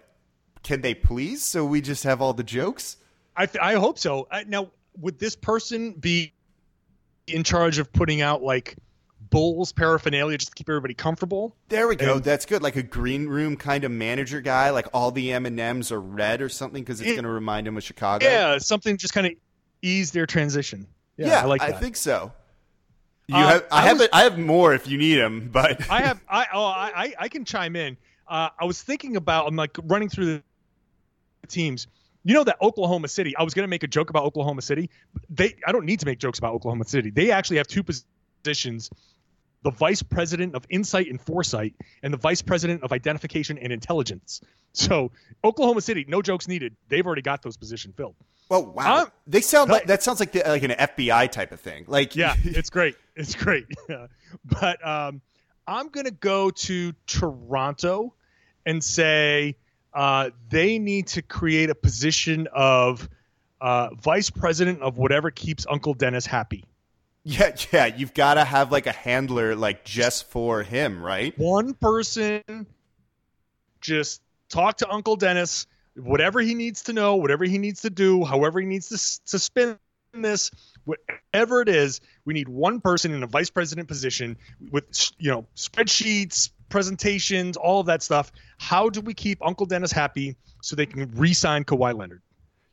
can 0.62 0.82
they 0.82 0.94
please? 0.94 1.44
So 1.44 1.64
we 1.64 1.80
just 1.80 2.04
have 2.04 2.22
all 2.22 2.32
the 2.32 2.44
jokes. 2.44 2.96
I, 3.38 3.46
th- 3.46 3.62
I 3.62 3.74
hope 3.74 3.98
so. 3.98 4.26
Uh, 4.30 4.42
now, 4.46 4.70
would 4.98 5.18
this 5.18 5.36
person 5.36 5.92
be 5.92 6.32
in 7.28 7.44
charge 7.44 7.78
of 7.78 7.92
putting 7.92 8.20
out 8.20 8.42
like 8.42 8.76
Bulls 9.30 9.72
paraphernalia 9.72 10.38
just 10.38 10.50
to 10.50 10.54
keep 10.54 10.68
everybody 10.68 10.94
comfortable? 10.94 11.54
There 11.68 11.86
we 11.86 11.94
go. 11.96 12.14
And, 12.14 12.24
That's 12.24 12.46
good. 12.46 12.62
Like 12.62 12.76
a 12.76 12.82
green 12.82 13.28
room 13.28 13.56
kind 13.56 13.84
of 13.84 13.92
manager 13.92 14.40
guy. 14.40 14.70
Like 14.70 14.88
all 14.92 15.12
the 15.12 15.32
M 15.32 15.46
and 15.46 15.58
M's 15.58 15.92
are 15.92 16.00
red 16.00 16.42
or 16.42 16.48
something 16.48 16.82
because 16.82 17.00
it's 17.00 17.10
it, 17.10 17.14
going 17.14 17.24
to 17.24 17.30
remind 17.30 17.68
him 17.68 17.76
of 17.76 17.84
Chicago. 17.84 18.26
Yeah, 18.26 18.58
something 18.58 18.96
just 18.96 19.14
kind 19.14 19.28
of 19.28 19.34
ease 19.82 20.10
their 20.10 20.26
transition. 20.26 20.86
Yeah, 21.16 21.28
yeah 21.28 21.42
I 21.42 21.44
like. 21.44 21.60
That. 21.60 21.76
I 21.76 21.78
think 21.78 21.94
so. 21.94 22.32
You 23.28 23.36
uh, 23.36 23.46
have, 23.46 23.66
I, 23.70 23.78
I 23.78 23.82
have, 23.82 23.98
was, 23.98 24.08
I 24.12 24.22
have 24.22 24.38
more 24.38 24.74
if 24.74 24.88
you 24.88 24.98
need 24.98 25.16
them, 25.16 25.50
but 25.52 25.90
I 25.90 26.00
have, 26.00 26.20
I, 26.28 26.46
oh, 26.52 26.64
I, 26.64 27.14
I 27.18 27.28
can 27.28 27.44
chime 27.44 27.76
in. 27.76 27.98
Uh, 28.26 28.48
I 28.58 28.64
was 28.64 28.82
thinking 28.82 29.16
about, 29.16 29.46
I'm 29.46 29.54
like 29.54 29.76
running 29.84 30.08
through 30.08 30.26
the 30.26 30.42
teams. 31.46 31.88
You 32.24 32.34
know 32.34 32.44
that 32.44 32.56
Oklahoma 32.60 33.08
City. 33.08 33.36
I 33.36 33.42
was 33.42 33.54
going 33.54 33.64
to 33.64 33.68
make 33.68 33.82
a 33.82 33.86
joke 33.86 34.10
about 34.10 34.24
Oklahoma 34.24 34.62
City. 34.62 34.90
They 35.30 35.56
I 35.66 35.72
don't 35.72 35.84
need 35.84 36.00
to 36.00 36.06
make 36.06 36.18
jokes 36.18 36.38
about 36.38 36.54
Oklahoma 36.54 36.84
City. 36.84 37.10
They 37.10 37.30
actually 37.30 37.58
have 37.58 37.68
two 37.68 37.82
positions 37.82 38.90
the 39.62 39.70
vice 39.70 40.02
president 40.02 40.54
of 40.54 40.64
insight 40.70 41.08
and 41.08 41.20
foresight, 41.20 41.74
and 42.02 42.12
the 42.12 42.18
vice 42.18 42.42
president 42.42 42.82
of 42.82 42.92
identification 42.92 43.58
and 43.58 43.72
intelligence. 43.72 44.40
So 44.72 45.10
Oklahoma 45.44 45.80
City, 45.80 46.04
no 46.08 46.22
jokes 46.22 46.46
needed. 46.46 46.76
They've 46.88 47.04
already 47.04 47.22
got 47.22 47.42
those 47.42 47.56
positions 47.56 47.94
filled. 47.96 48.14
Well, 48.48 48.66
wow, 48.66 49.02
um, 49.02 49.12
they 49.26 49.40
sound 49.40 49.70
like 49.70 49.86
that 49.86 50.02
sounds 50.02 50.20
like 50.20 50.32
the, 50.32 50.42
like 50.46 50.62
an 50.62 50.70
FBI 50.70 51.30
type 51.30 51.52
of 51.52 51.60
thing. 51.60 51.84
Like 51.86 52.16
yeah, 52.16 52.34
it's 52.44 52.70
great, 52.70 52.96
it's 53.14 53.34
great. 53.34 53.66
but 54.44 54.86
um, 54.86 55.20
I'm 55.66 55.88
gonna 55.88 56.12
go 56.12 56.50
to 56.50 56.92
Toronto 57.06 58.14
and 58.64 58.82
say 58.82 59.56
uh, 59.94 60.30
they 60.50 60.78
need 60.78 61.08
to 61.08 61.22
create 61.22 61.70
a 61.70 61.74
position 61.74 62.48
of 62.52 63.08
uh, 63.60 63.90
vice 63.94 64.30
president 64.30 64.82
of 64.82 64.98
whatever 64.98 65.30
keeps 65.30 65.66
Uncle 65.68 65.94
Dennis 65.94 66.26
happy. 66.26 66.64
Yeah, 67.24 67.54
yeah, 67.72 67.86
you've 67.86 68.14
got 68.14 68.34
to 68.34 68.44
have 68.44 68.72
like 68.72 68.86
a 68.86 68.92
handler 68.92 69.54
like 69.54 69.84
just 69.84 70.30
for 70.30 70.62
him, 70.62 71.02
right? 71.02 71.36
One 71.38 71.74
person 71.74 72.66
just 73.80 74.22
talk 74.48 74.78
to 74.78 74.90
Uncle 74.90 75.16
Dennis, 75.16 75.66
whatever 75.94 76.40
he 76.40 76.54
needs 76.54 76.84
to 76.84 76.92
know, 76.92 77.16
whatever 77.16 77.44
he 77.44 77.58
needs 77.58 77.82
to 77.82 77.90
do, 77.90 78.24
however 78.24 78.60
he 78.60 78.66
needs 78.66 78.88
to, 78.88 79.30
to 79.32 79.38
spin 79.38 79.78
this, 80.14 80.50
whatever 80.84 81.60
it 81.60 81.68
is, 81.68 82.00
we 82.24 82.34
need 82.34 82.48
one 82.48 82.80
person 82.80 83.12
in 83.12 83.22
a 83.22 83.26
vice 83.26 83.50
president 83.50 83.88
position 83.88 84.36
with 84.70 84.84
you 85.18 85.30
know 85.30 85.46
spreadsheets, 85.54 86.50
presentations, 86.68 87.56
all 87.56 87.80
of 87.80 87.86
that 87.86 88.02
stuff. 88.02 88.32
How 88.58 88.88
do 88.88 89.00
we 89.00 89.14
keep 89.14 89.44
Uncle 89.44 89.66
Dennis 89.66 89.92
happy 89.92 90.36
so 90.62 90.76
they 90.76 90.86
can 90.86 91.10
re-sign 91.14 91.64
Kawhi 91.64 91.96
Leonard? 91.96 92.22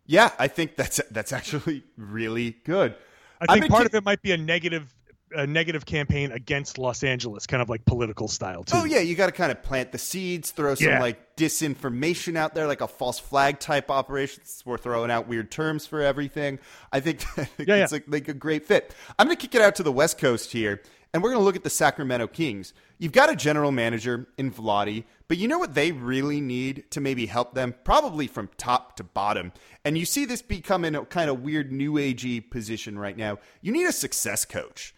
Yeah, 0.06 0.32
I 0.38 0.48
think 0.48 0.76
that's 0.76 1.02
that's 1.12 1.34
actually 1.34 1.84
really 1.98 2.58
good. 2.64 2.96
I 3.42 3.60
think 3.60 3.70
part 3.70 3.86
of 3.86 3.94
it 3.96 4.04
might 4.04 4.22
be 4.22 4.32
a 4.32 4.38
negative 4.38 4.94
a 5.32 5.48
negative 5.48 5.86
campaign 5.86 6.32
against 6.32 6.78
Los 6.78 7.04
Angeles, 7.04 7.48
kind 7.48 7.62
of 7.62 7.70
like 7.70 7.84
political 7.86 8.28
style 8.28 8.64
too. 8.64 8.78
Oh 8.78 8.86
yeah, 8.86 9.00
you 9.00 9.16
got 9.16 9.26
to 9.28 9.32
kind 9.32 9.52
of 9.52 9.62
plant 9.64 9.92
the 9.92 9.98
seeds, 9.98 10.52
throw 10.52 10.76
some 10.76 10.88
yeah. 10.88 11.00
like 11.00 11.36
disinformation 11.36 12.36
out 12.38 12.54
there, 12.54 12.68
like 12.68 12.82
a 12.82 12.88
false 12.88 13.20
flag 13.20 13.60
type 13.60 13.90
operation. 13.90 14.44
We're 14.66 14.78
throwing 14.78 15.12
out 15.12 15.28
weird 15.28 15.52
terms 15.52 15.86
for 15.88 16.02
everything. 16.02 16.60
I 16.92 17.00
think, 17.00 17.26
I 17.38 17.46
think 17.46 17.70
yeah, 17.70 17.76
it's 17.76 17.92
yeah. 17.92 17.96
Like, 17.96 18.04
like 18.08 18.28
a 18.28 18.34
great 18.34 18.66
fit. 18.66 18.94
I'm 19.18 19.28
going 19.28 19.36
to 19.38 19.42
kick 19.42 19.56
it 19.56 19.62
out 19.62 19.76
to 19.76 19.84
the 19.84 19.92
West 19.92 20.18
Coast 20.18 20.52
here, 20.52 20.82
and 21.16 21.24
we're 21.24 21.30
going 21.30 21.40
to 21.40 21.46
look 21.46 21.56
at 21.56 21.64
the 21.64 21.70
Sacramento 21.70 22.28
Kings. 22.28 22.74
You've 22.98 23.14
got 23.14 23.32
a 23.32 23.38
general 23.38 23.72
manager 23.72 24.28
in 24.38 24.52
Vlade, 24.52 25.06
but 25.30 25.38
you 25.38 25.48
know 25.48 25.58
what 25.58 25.74
they 25.74 25.94
really 25.94 26.42
need 26.42 26.92
to 26.92 27.00
maybe 27.00 27.26
help 27.26 27.54
them, 27.54 27.74
probably 27.86 28.28
from 28.28 28.50
top 28.58 28.98
to 28.98 29.06
bottom. 29.06 29.54
And 29.86 29.98
you 29.98 30.04
see 30.04 30.26
this 30.26 30.42
becoming 30.42 30.94
a 30.94 31.06
kind 31.06 31.30
of 31.30 31.40
weird 31.40 31.72
new 31.72 31.94
agey 31.94 32.52
position 32.52 33.00
right 33.00 33.16
now. 33.16 33.38
You 33.62 33.72
need 33.72 33.86
a 33.86 33.94
success 33.94 34.44
coach. 34.44 34.94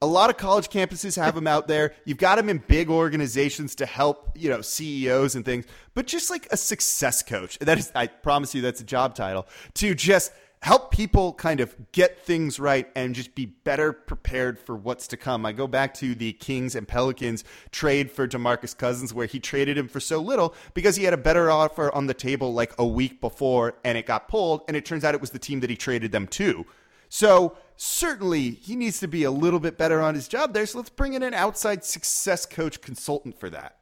A 0.00 0.06
lot 0.06 0.30
of 0.30 0.38
college 0.38 0.70
campuses 0.70 1.22
have 1.22 1.34
them 1.34 1.46
out 1.46 1.68
there. 1.68 1.92
You've 2.06 2.16
got 2.16 2.36
them 2.36 2.48
in 2.48 2.64
big 2.66 2.88
organizations 2.88 3.74
to 3.74 3.84
help, 3.84 4.30
you 4.34 4.48
know, 4.48 4.62
CEOs 4.62 5.34
and 5.34 5.44
things. 5.44 5.66
But 5.92 6.06
just 6.06 6.30
like 6.30 6.48
a 6.52 6.56
success 6.56 7.22
coach, 7.22 7.58
that 7.58 7.76
is, 7.76 7.92
I 7.94 8.06
promise 8.06 8.54
you, 8.54 8.62
that's 8.62 8.80
a 8.80 8.84
job 8.84 9.14
title 9.14 9.46
to 9.74 9.94
just 9.94 10.32
help 10.64 10.90
people 10.90 11.34
kind 11.34 11.60
of 11.60 11.76
get 11.92 12.24
things 12.24 12.58
right 12.58 12.88
and 12.96 13.14
just 13.14 13.34
be 13.34 13.44
better 13.44 13.92
prepared 13.92 14.58
for 14.58 14.74
what's 14.74 15.06
to 15.06 15.14
come. 15.14 15.44
I 15.44 15.52
go 15.52 15.66
back 15.66 15.92
to 15.96 16.14
the 16.14 16.32
Kings 16.32 16.74
and 16.74 16.88
Pelicans 16.88 17.44
trade 17.70 18.10
for 18.10 18.26
DeMarcus 18.26 18.74
Cousins 18.74 19.12
where 19.12 19.26
he 19.26 19.38
traded 19.38 19.76
him 19.76 19.88
for 19.88 20.00
so 20.00 20.22
little 20.22 20.54
because 20.72 20.96
he 20.96 21.04
had 21.04 21.12
a 21.12 21.18
better 21.18 21.50
offer 21.50 21.94
on 21.94 22.06
the 22.06 22.14
table 22.14 22.54
like 22.54 22.72
a 22.78 22.86
week 22.86 23.20
before 23.20 23.74
and 23.84 23.98
it 23.98 24.06
got 24.06 24.26
pulled 24.26 24.62
and 24.66 24.74
it 24.74 24.86
turns 24.86 25.04
out 25.04 25.14
it 25.14 25.20
was 25.20 25.32
the 25.32 25.38
team 25.38 25.60
that 25.60 25.68
he 25.68 25.76
traded 25.76 26.12
them 26.12 26.26
to. 26.28 26.64
So 27.10 27.58
certainly 27.76 28.52
he 28.52 28.74
needs 28.74 29.00
to 29.00 29.06
be 29.06 29.24
a 29.24 29.30
little 29.30 29.60
bit 29.60 29.76
better 29.76 30.00
on 30.00 30.14
his 30.14 30.28
job 30.28 30.54
there. 30.54 30.64
So 30.64 30.78
let's 30.78 30.88
bring 30.88 31.12
in 31.12 31.22
an 31.22 31.34
outside 31.34 31.84
success 31.84 32.46
coach 32.46 32.80
consultant 32.80 33.38
for 33.38 33.50
that. 33.50 33.80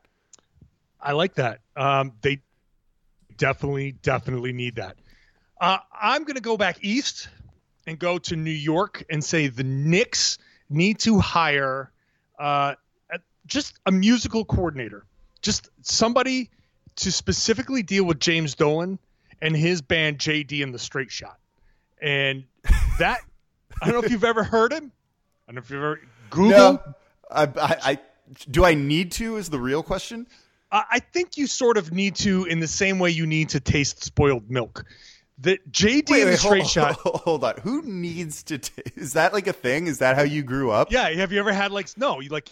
I 1.01 1.13
like 1.13 1.35
that. 1.37 1.61
Um, 1.77 2.15
they 2.23 2.43
definitely, 3.37 3.93
definitely 3.93 4.53
need 4.53 4.75
that. 4.77 4.97
Uh, 5.63 5.79
I'm 5.93 6.25
going 6.25 6.35
to 6.35 6.43
go 6.43 6.57
back 6.57 6.79
east 6.83 7.29
and 7.87 7.97
go 7.97 8.19
to 8.19 8.35
New 8.35 8.51
York 8.51 9.05
and 9.09 9.23
say 9.23 9.47
the 9.47 9.63
Knicks 9.63 10.39
need 10.69 10.99
to 11.01 11.21
hire 11.21 11.93
uh, 12.37 12.75
just 13.47 13.79
a 13.87 13.93
musical 13.93 14.45
coordinator, 14.45 15.05
just 15.41 15.71
somebody 15.83 16.51
to 16.97 17.13
specifically 17.13 17.85
deal 17.85 18.03
with 18.03 18.19
James 18.19 18.57
Dolan 18.57 18.99
and 19.41 19.57
his 19.57 19.83
band 19.83 20.19
JD 20.19 20.65
and 20.65 20.75
the 20.75 20.81
Straight 20.81 21.13
Shot. 21.13 21.39
And 22.01 22.43
that 22.99 23.21
I 23.81 23.87
don't 23.87 23.95
know 23.95 24.05
if 24.05 24.11
you've 24.11 24.25
ever 24.25 24.43
heard 24.43 24.73
him. 24.73 24.91
I 25.47 25.53
don't 25.53 25.55
know 25.55 25.61
if 25.61 25.71
you've 25.71 25.79
ever 25.79 26.01
Google. 26.31 26.51
No, 26.51 26.83
I, 27.31 27.43
I, 27.45 27.77
I 27.85 27.99
do. 28.51 28.65
I 28.65 28.75
need 28.75 29.13
to 29.13 29.37
is 29.37 29.49
the 29.49 29.61
real 29.61 29.85
question. 29.85 30.27
I 30.75 31.01
think 31.01 31.37
you 31.37 31.47
sort 31.47 31.77
of 31.77 31.93
need 31.93 32.15
to, 32.17 32.47
in 32.47 32.59
the 32.59 32.67
same 32.67 32.99
way 32.99 33.11
you 33.11 33.27
need 33.27 33.51
to 33.51 33.61
taste 33.61 34.03
spoiled 34.03 34.51
milk. 34.51 34.87
That 35.39 35.73
JD 35.73 36.11
wait, 36.11 36.11
wait, 36.11 36.25
the 36.25 36.37
straight 36.37 36.63
hold, 36.63 36.71
shot. 36.71 36.95
Hold 36.95 37.45
on, 37.45 37.55
who 37.63 37.83
needs 37.83 38.43
to? 38.45 38.59
T- 38.59 38.83
is 38.97 39.15
that 39.15 39.33
like 39.33 39.47
a 39.47 39.53
thing? 39.53 39.87
Is 39.87 39.99
that 39.99 40.17
how 40.17 40.23
you 40.23 40.43
grew 40.43 40.71
up? 40.71 40.93
Yeah. 40.93 41.09
Have 41.11 41.33
you 41.33 41.41
ever 41.41 41.53
had 41.53 41.73
like 41.73 41.89
no? 41.97 42.21
You 42.21 42.29
like 42.29 42.51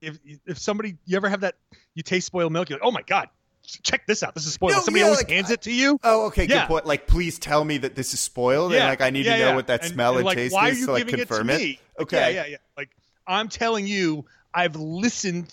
if 0.00 0.18
if 0.46 0.58
somebody 0.58 0.96
you 1.04 1.16
ever 1.16 1.28
have 1.28 1.40
that 1.40 1.56
you 1.94 2.02
taste 2.02 2.26
spoiled 2.26 2.52
milk? 2.52 2.70
You're 2.70 2.78
like, 2.78 2.86
oh 2.86 2.92
my 2.92 3.02
god, 3.02 3.28
check 3.62 4.06
this 4.06 4.22
out. 4.22 4.34
This 4.34 4.46
is 4.46 4.54
spoiled. 4.54 4.72
No, 4.72 4.80
Somebody 4.80 5.00
yeah, 5.00 5.06
always 5.06 5.20
like, 5.20 5.30
hands 5.30 5.50
it 5.50 5.62
to 5.62 5.72
you. 5.72 5.98
Oh, 6.02 6.26
okay, 6.26 6.46
yeah. 6.46 6.62
good 6.62 6.68
point. 6.68 6.86
Like, 6.86 7.06
please 7.06 7.38
tell 7.38 7.64
me 7.64 7.78
that 7.78 7.94
this 7.94 8.12
is 8.14 8.20
spoiled. 8.20 8.72
Yeah. 8.72 8.80
And, 8.80 8.88
like, 8.88 9.00
I 9.00 9.10
need 9.10 9.24
to 9.24 9.38
know 9.38 9.54
what 9.54 9.68
that 9.68 9.82
and, 9.82 9.92
smell 9.92 10.12
and, 10.12 10.18
and 10.18 10.26
like, 10.26 10.36
taste 10.36 10.54
why 10.54 10.68
is, 10.68 10.76
are 10.76 10.80
you 10.80 10.86
so 10.86 10.96
giving 10.98 11.14
I 11.14 11.18
confirm 11.18 11.50
it. 11.50 11.58
To 11.58 11.64
it. 11.64 11.78
Okay, 12.00 12.34
yeah, 12.34 12.42
yeah, 12.42 12.46
yeah. 12.50 12.56
Like, 12.76 12.90
I'm 13.26 13.48
telling 13.48 13.86
you, 13.86 14.24
I've 14.52 14.76
listened 14.76 15.52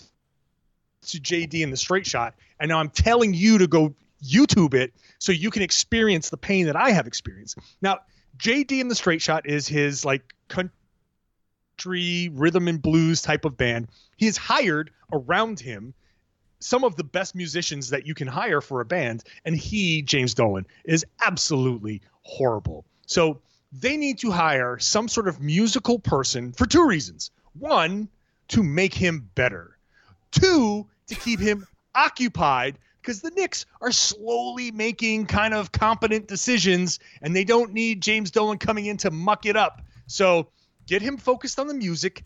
to 1.08 1.20
JD 1.20 1.62
and 1.62 1.72
the 1.72 1.76
Straight 1.76 2.06
Shot, 2.06 2.34
and 2.58 2.68
now 2.68 2.78
I'm 2.78 2.90
telling 2.90 3.34
you 3.34 3.58
to 3.58 3.66
go 3.66 3.94
YouTube 4.24 4.74
it 4.74 4.92
so 5.18 5.32
you 5.32 5.50
can 5.50 5.62
experience 5.62 6.30
the 6.30 6.36
pain 6.36 6.66
that 6.66 6.76
I 6.76 6.90
have 6.90 7.06
experienced. 7.06 7.58
Now, 7.80 8.00
JD 8.38 8.80
and 8.80 8.90
the 8.90 8.94
Straight 8.94 9.22
Shot 9.22 9.46
is 9.46 9.66
his 9.66 10.04
like 10.04 10.34
country 10.48 12.30
rhythm 12.32 12.68
and 12.68 12.80
blues 12.80 13.22
type 13.22 13.44
of 13.44 13.56
band. 13.56 13.88
He 14.16 14.26
has 14.26 14.36
hired 14.36 14.90
around 15.12 15.60
him 15.60 15.94
some 16.60 16.84
of 16.84 16.96
the 16.96 17.04
best 17.04 17.34
musicians 17.34 17.90
that 17.90 18.06
you 18.06 18.14
can 18.14 18.28
hire 18.28 18.60
for 18.60 18.80
a 18.80 18.84
band, 18.84 19.24
and 19.44 19.56
he, 19.56 20.02
James 20.02 20.34
Dolan, 20.34 20.66
is 20.84 21.06
absolutely 21.24 22.02
horrible. 22.22 22.84
So 23.06 23.40
they 23.72 23.96
need 23.96 24.18
to 24.18 24.30
hire 24.30 24.78
some 24.78 25.08
sort 25.08 25.26
of 25.26 25.40
musical 25.40 25.98
person 25.98 26.52
for 26.52 26.66
two 26.66 26.86
reasons. 26.86 27.30
One, 27.58 28.08
to 28.48 28.62
make 28.62 28.94
him 28.94 29.30
better. 29.34 29.78
Two, 30.30 30.86
to 31.06 31.14
keep 31.14 31.40
him 31.40 31.66
occupied 31.94 32.78
because 33.10 33.22
the 33.22 33.30
Knicks 33.32 33.66
are 33.80 33.90
slowly 33.90 34.70
making 34.70 35.26
kind 35.26 35.52
of 35.52 35.72
competent 35.72 36.28
decisions 36.28 37.00
and 37.20 37.34
they 37.34 37.42
don't 37.42 37.72
need 37.72 38.00
James 38.00 38.30
Dolan 38.30 38.58
coming 38.58 38.86
in 38.86 38.98
to 38.98 39.10
muck 39.10 39.46
it 39.46 39.56
up. 39.56 39.82
So 40.06 40.46
get 40.86 41.02
him 41.02 41.16
focused 41.16 41.58
on 41.58 41.66
the 41.66 41.74
music, 41.74 42.22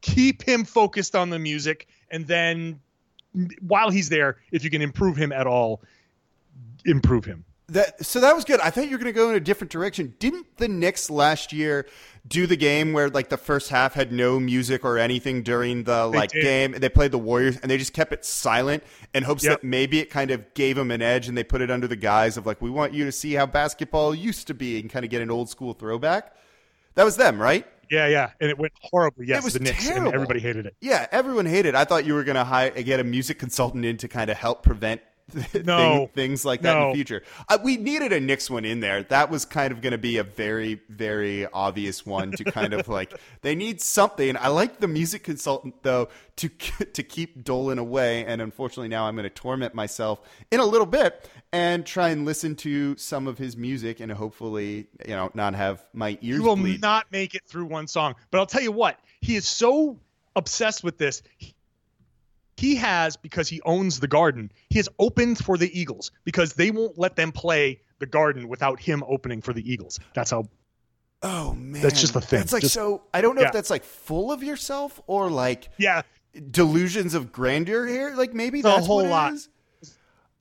keep 0.00 0.42
him 0.42 0.64
focused 0.64 1.14
on 1.14 1.28
the 1.28 1.38
music, 1.38 1.88
and 2.10 2.26
then 2.26 2.80
while 3.60 3.90
he's 3.90 4.08
there, 4.08 4.38
if 4.50 4.64
you 4.64 4.70
can 4.70 4.80
improve 4.80 5.14
him 5.14 5.30
at 5.30 5.46
all, 5.46 5.82
improve 6.86 7.26
him. 7.26 7.44
That 7.68 8.04
so 8.04 8.20
that 8.20 8.36
was 8.36 8.44
good. 8.44 8.60
I 8.60 8.68
thought 8.68 8.84
you 8.84 8.90
were 8.90 8.98
going 8.98 9.06
to 9.06 9.12
go 9.12 9.30
in 9.30 9.36
a 9.36 9.40
different 9.40 9.70
direction. 9.70 10.14
Didn't 10.18 10.58
the 10.58 10.68
Knicks 10.68 11.08
last 11.08 11.50
year 11.50 11.86
do 12.28 12.46
the 12.46 12.56
game 12.56 12.92
where 12.92 13.08
like 13.08 13.30
the 13.30 13.38
first 13.38 13.70
half 13.70 13.94
had 13.94 14.12
no 14.12 14.38
music 14.38 14.84
or 14.84 14.98
anything 14.98 15.42
during 15.42 15.84
the 15.84 16.06
like 16.06 16.30
game? 16.30 16.74
And 16.74 16.82
They 16.82 16.90
played 16.90 17.10
the 17.10 17.18
Warriors 17.18 17.56
and 17.56 17.70
they 17.70 17.78
just 17.78 17.94
kept 17.94 18.12
it 18.12 18.22
silent 18.22 18.84
in 19.14 19.22
hopes 19.22 19.44
yep. 19.44 19.62
that 19.62 19.66
maybe 19.66 19.98
it 19.98 20.10
kind 20.10 20.30
of 20.30 20.52
gave 20.52 20.76
them 20.76 20.90
an 20.90 21.00
edge 21.00 21.26
and 21.26 21.38
they 21.38 21.44
put 21.44 21.62
it 21.62 21.70
under 21.70 21.88
the 21.88 21.96
guise 21.96 22.36
of 22.36 22.44
like 22.44 22.60
we 22.60 22.68
want 22.68 22.92
you 22.92 23.06
to 23.06 23.12
see 23.12 23.32
how 23.32 23.46
basketball 23.46 24.14
used 24.14 24.46
to 24.48 24.54
be 24.54 24.78
and 24.78 24.90
kind 24.90 25.06
of 25.06 25.10
get 25.10 25.22
an 25.22 25.30
old 25.30 25.48
school 25.48 25.72
throwback. 25.72 26.34
That 26.96 27.04
was 27.04 27.16
them, 27.16 27.40
right? 27.40 27.66
Yeah, 27.90 28.08
yeah, 28.08 28.30
and 28.40 28.50
it 28.50 28.58
went 28.58 28.72
horribly. 28.80 29.26
Yes, 29.26 29.38
it 29.38 29.44
was 29.44 29.54
the 29.54 29.60
Knicks, 29.60 29.84
terrible. 29.84 30.06
and 30.06 30.14
everybody 30.14 30.40
hated 30.40 30.66
it. 30.66 30.76
Yeah, 30.80 31.06
everyone 31.12 31.46
hated. 31.46 31.70
it. 31.70 31.74
I 31.74 31.84
thought 31.84 32.04
you 32.04 32.14
were 32.14 32.24
going 32.24 32.36
to 32.36 32.82
get 32.82 33.00
a 33.00 33.04
music 33.04 33.38
consultant 33.38 33.84
in 33.84 33.96
to 33.98 34.08
kind 34.08 34.30
of 34.30 34.36
help 34.36 34.62
prevent 34.62 35.00
no, 35.64 36.10
things 36.14 36.44
like 36.44 36.62
that 36.62 36.74
no. 36.74 36.82
in 36.82 36.88
the 36.90 36.94
future. 36.94 37.22
Uh, 37.48 37.58
we 37.62 37.76
needed 37.76 38.12
a 38.12 38.20
Knicks 38.20 38.50
one 38.50 38.64
in 38.64 38.80
there. 38.80 39.02
That 39.04 39.30
was 39.30 39.44
kind 39.44 39.72
of 39.72 39.80
going 39.80 39.92
to 39.92 39.98
be 39.98 40.18
a 40.18 40.24
very, 40.24 40.80
very 40.88 41.46
obvious 41.46 42.04
one 42.04 42.32
to 42.32 42.44
kind 42.44 42.74
of 42.74 42.88
like 42.88 43.18
they 43.42 43.54
need 43.54 43.80
something. 43.80 44.36
I 44.36 44.48
like 44.48 44.80
the 44.80 44.88
music 44.88 45.24
consultant 45.24 45.82
though 45.82 46.08
to 46.36 46.48
to 46.48 47.02
keep 47.02 47.42
Dolan 47.42 47.78
away, 47.78 48.24
and 48.26 48.42
unfortunately 48.42 48.88
now 48.88 49.06
I'm 49.06 49.14
going 49.14 49.24
to 49.24 49.30
torment 49.30 49.74
myself 49.74 50.20
in 50.50 50.60
a 50.60 50.66
little 50.66 50.86
bit 50.86 51.28
and 51.52 51.86
try 51.86 52.10
and 52.10 52.24
listen 52.24 52.56
to 52.56 52.96
some 52.96 53.26
of 53.26 53.38
his 53.38 53.56
music 53.56 54.00
and 54.00 54.12
hopefully 54.12 54.88
you 55.06 55.14
know 55.14 55.30
not 55.34 55.54
have 55.54 55.84
my 55.92 56.18
ears. 56.20 56.38
You 56.38 56.42
will 56.42 56.56
bleed. 56.56 56.82
not 56.82 57.10
make 57.10 57.34
it 57.34 57.42
through 57.46 57.66
one 57.66 57.86
song, 57.86 58.14
but 58.30 58.38
I'll 58.38 58.46
tell 58.46 58.62
you 58.62 58.72
what, 58.72 58.98
he 59.20 59.36
is 59.36 59.46
so 59.46 59.98
obsessed 60.36 60.82
with 60.82 60.98
this 60.98 61.22
he 61.38 61.53
has 62.76 63.16
because 63.16 63.48
he 63.48 63.60
owns 63.62 64.00
the 64.00 64.08
garden 64.08 64.50
he 64.70 64.78
has 64.78 64.88
opened 64.98 65.38
for 65.38 65.58
the 65.58 65.78
eagles 65.78 66.10
because 66.24 66.52
they 66.54 66.70
won't 66.70 66.98
let 66.98 67.16
them 67.16 67.30
play 67.32 67.80
the 67.98 68.06
garden 68.06 68.48
without 68.48 68.80
him 68.80 69.02
opening 69.06 69.40
for 69.42 69.52
the 69.52 69.70
eagles 69.70 70.00
that's 70.14 70.30
how 70.30 70.44
Oh 71.26 71.54
man, 71.54 71.80
That's 71.80 72.02
just 72.02 72.12
the 72.12 72.20
thing. 72.20 72.40
It's 72.42 72.52
like 72.52 72.60
Just- 72.60 72.74
so. 72.74 73.04
I 73.14 73.22
don't 73.22 73.34
know 73.34 73.40
yeah. 73.40 73.46
if 73.46 73.54
that's 73.54 73.70
like 73.70 73.82
full 73.82 74.30
of 74.30 74.42
yourself 74.42 75.00
or 75.06 75.30
like 75.30 75.70
Yeah, 75.78 76.02
delusions 76.50 77.14
of 77.14 77.32
grandeur 77.32 77.86
here. 77.86 78.14
Like 78.14 78.34
maybe 78.34 78.58
It's 78.58 78.68
a 78.68 78.72
that's 78.72 78.86
whole 78.86 78.96
what 78.98 79.06
it 79.06 79.10
lot. 79.10 79.32
is. 79.32 79.48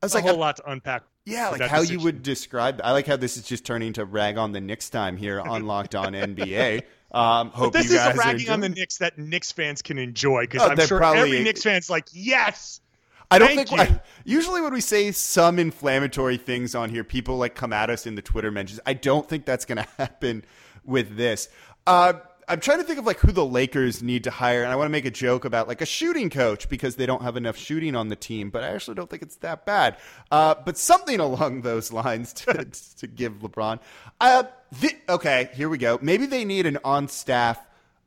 I 0.01 0.05
was 0.07 0.11
a 0.13 0.15
like, 0.17 0.23
whole 0.25 0.31
I'm- 0.31 0.39
lot 0.41 0.55
to 0.57 0.69
unpack. 0.69 1.03
Yeah, 1.25 1.49
like 1.49 1.61
how 1.61 1.81
you 1.81 1.99
would 1.99 2.23
describe. 2.23 2.81
I 2.83 2.91
like 2.91 3.07
how 3.07 3.15
this 3.17 3.37
is 3.37 3.43
just 3.43 3.65
turning 3.65 3.93
to 3.93 4.05
rag 4.05 4.37
on 4.37 4.51
the 4.51 4.61
Knicks 4.61 4.89
time 4.89 5.17
here 5.17 5.39
on 5.39 5.65
Locked 5.65 5.95
On 5.95 6.13
NBA. 6.13 6.83
Um, 7.13 7.51
hope 7.51 7.73
This 7.73 7.91
you 7.91 7.91
is 7.91 7.97
guys 7.99 8.15
the 8.15 8.19
are 8.19 8.25
ragging 8.25 8.49
on 8.49 8.59
the 8.59 8.69
Knicks 8.69 8.97
that 8.97 9.19
Knicks 9.19 9.51
fans 9.51 9.83
can 9.83 9.99
enjoy 9.99 10.45
because 10.45 10.63
Oh, 10.63 10.69
I'm 10.71 10.87
sure 10.87 10.97
probably- 10.97 11.19
every 11.21 11.43
Knicks 11.43 11.61
fan's 11.61 11.87
like, 11.87 12.07
yes. 12.11 12.81
I 13.29 13.37
don't 13.37 13.55
think 13.55 13.69
you. 13.71 13.99
usually 14.25 14.61
when 14.61 14.73
we 14.73 14.81
say 14.81 15.11
some 15.11 15.59
inflammatory 15.59 16.37
things 16.37 16.73
on 16.73 16.89
here, 16.89 17.03
people 17.03 17.37
like 17.37 17.53
come 17.53 17.71
at 17.71 17.91
us 17.91 18.07
in 18.07 18.15
the 18.15 18.23
Twitter 18.23 18.49
mentions. 18.49 18.79
I 18.87 18.93
don't 18.95 19.29
think 19.29 19.45
that's 19.45 19.63
going 19.65 19.77
to 19.83 19.87
happen 19.99 20.43
with 20.83 21.15
this. 21.15 21.49
Uh, 21.85 22.13
I'm 22.47 22.59
trying 22.59 22.79
to 22.79 22.83
think 22.83 22.99
of 22.99 23.05
like 23.05 23.19
who 23.19 23.31
the 23.31 23.45
Lakers 23.45 24.03
need 24.03 24.23
to 24.25 24.31
hire, 24.31 24.63
and 24.63 24.71
I 24.71 24.75
want 24.75 24.87
to 24.87 24.91
make 24.91 25.05
a 25.05 25.11
joke 25.11 25.45
about 25.45 25.67
like 25.67 25.81
a 25.81 25.85
shooting 25.85 26.29
coach 26.29 26.69
because 26.69 26.95
they 26.95 27.05
don't 27.05 27.21
have 27.21 27.37
enough 27.37 27.57
shooting 27.57 27.95
on 27.95 28.09
the 28.09 28.15
team. 28.15 28.49
But 28.49 28.63
I 28.63 28.67
actually 28.69 28.95
don't 28.95 29.09
think 29.09 29.21
it's 29.21 29.35
that 29.37 29.65
bad. 29.65 29.97
Uh, 30.31 30.55
but 30.63 30.77
something 30.77 31.19
along 31.19 31.61
those 31.61 31.91
lines 31.91 32.33
to, 32.33 32.65
to 32.97 33.07
give 33.07 33.33
LeBron. 33.39 33.79
Uh, 34.19 34.43
thi- 34.73 34.97
okay, 35.09 35.49
here 35.53 35.69
we 35.69 35.77
go. 35.77 35.99
Maybe 36.01 36.25
they 36.25 36.45
need 36.45 36.65
an 36.65 36.79
on-staff 36.83 37.59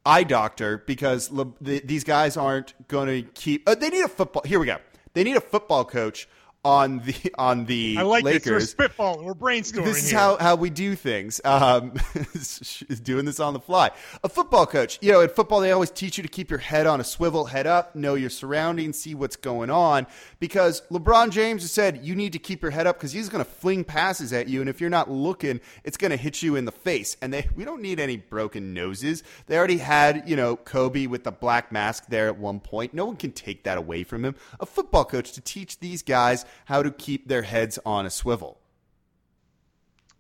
eye 0.05 0.25
doctor 0.25 0.79
because 0.79 1.31
Le- 1.31 1.53
the, 1.61 1.81
these 1.81 2.05
guys 2.05 2.37
aren't 2.37 2.75
going 2.89 3.09
to 3.09 3.31
keep. 3.33 3.69
Uh, 3.69 3.75
they 3.75 3.91
need 3.91 4.05
a 4.05 4.09
football. 4.09 4.43
Here 4.45 4.61
we 4.61 4.67
go. 4.67 4.79
They 5.15 5.25
need 5.25 5.37
a 5.37 5.41
football 5.41 5.85
coach 5.85 6.29
on 6.67 6.99
the 6.99 7.15
on 7.39 7.65
the 7.67 7.97
I 7.97 8.03
like 8.03 8.25
Lakers. 8.25 8.75
this. 8.75 8.77
We're 8.77 8.89
spitballing. 8.89 9.23
We're 9.23 9.35
brainstorming. 9.35 9.85
This 9.85 10.03
is 10.03 10.11
here. 10.11 10.19
how, 10.19 10.37
how 10.37 10.57
we 10.57 10.69
do 10.69 10.97
things. 10.97 11.41
Um, 11.45 11.95
is 12.35 13.01
doing 13.05 13.25
this 13.25 13.39
on 13.39 13.53
the 13.53 13.61
fly. 13.61 13.93
A 14.25 14.29
football 14.29 14.67
coach, 14.67 14.99
you 15.01 15.13
know, 15.13 15.21
in 15.21 15.29
football 15.29 15.61
they 15.61 15.71
always 15.71 15.91
teach 15.91 16.17
you 16.17 16.23
to 16.23 16.29
keep 16.29 16.51
your 16.51 16.59
head 16.59 16.89
on 16.89 17.01
a 17.01 17.05
swivel, 17.05 17.45
head 17.45 17.69
up, 17.69 17.95
know 17.95 18.17
your 18.17 18.31
surroundings, 18.31 18.99
see 18.99 19.15
what's 19.15 19.37
going 19.37 19.71
on. 19.71 20.09
Because 20.41 20.83
LeBron 20.91 21.31
James 21.31 21.63
has 21.63 21.71
said 21.71 22.01
you 22.03 22.17
need 22.17 22.33
to 22.33 22.41
keep 22.41 22.63
your 22.63 22.73
head 22.73 22.89
up 22.89 22.97
because 22.97 23.13
he's 23.13 23.29
going 23.29 23.45
to 23.45 23.51
fling 23.51 23.85
passes 23.85 24.33
at 24.33 24.49
you, 24.49 24.61
and 24.61 24.69
if 24.69 24.81
you're 24.81 24.91
not 24.91 25.09
looking, 25.09 25.61
it's 25.85 25.97
going 25.97 26.11
to 26.11 26.17
hit 26.17 26.43
you 26.43 26.57
in 26.57 26.65
the 26.65 26.73
face. 26.73 27.17
And 27.23 27.33
they 27.33 27.49
we 27.55 27.65
don't 27.65 27.81
need 27.81 28.01
any 28.01 28.17
broken 28.17 28.75
noses. 28.75 29.23
They 29.47 29.57
already 29.57 29.79
had 29.79 30.29
you 30.29 30.35
know 30.35 30.57
Kobe 30.57 31.07
with 31.07 31.23
the 31.23 31.33
black 31.33 31.71
mask 31.71 32.07
there 32.09 32.27
at 32.27 32.39
one 32.39 32.59
point. 32.59 32.93
No 32.93 33.07
one 33.07 33.17
can 33.17 33.31
take 33.31 33.63
that 33.63 33.79
away 33.79 34.03
from 34.03 34.25
him. 34.25 34.35
A 34.59 34.67
football 34.67 35.05
coach 35.05 35.31
to 35.33 35.41
teach 35.41 35.79
these 35.79 36.03
guys 36.03 36.45
how 36.65 36.83
to 36.83 36.91
keep 36.91 37.29
their 37.29 37.43
heads 37.43 37.79
on 37.85 38.07
a 38.07 38.11
swivel. 38.11 38.59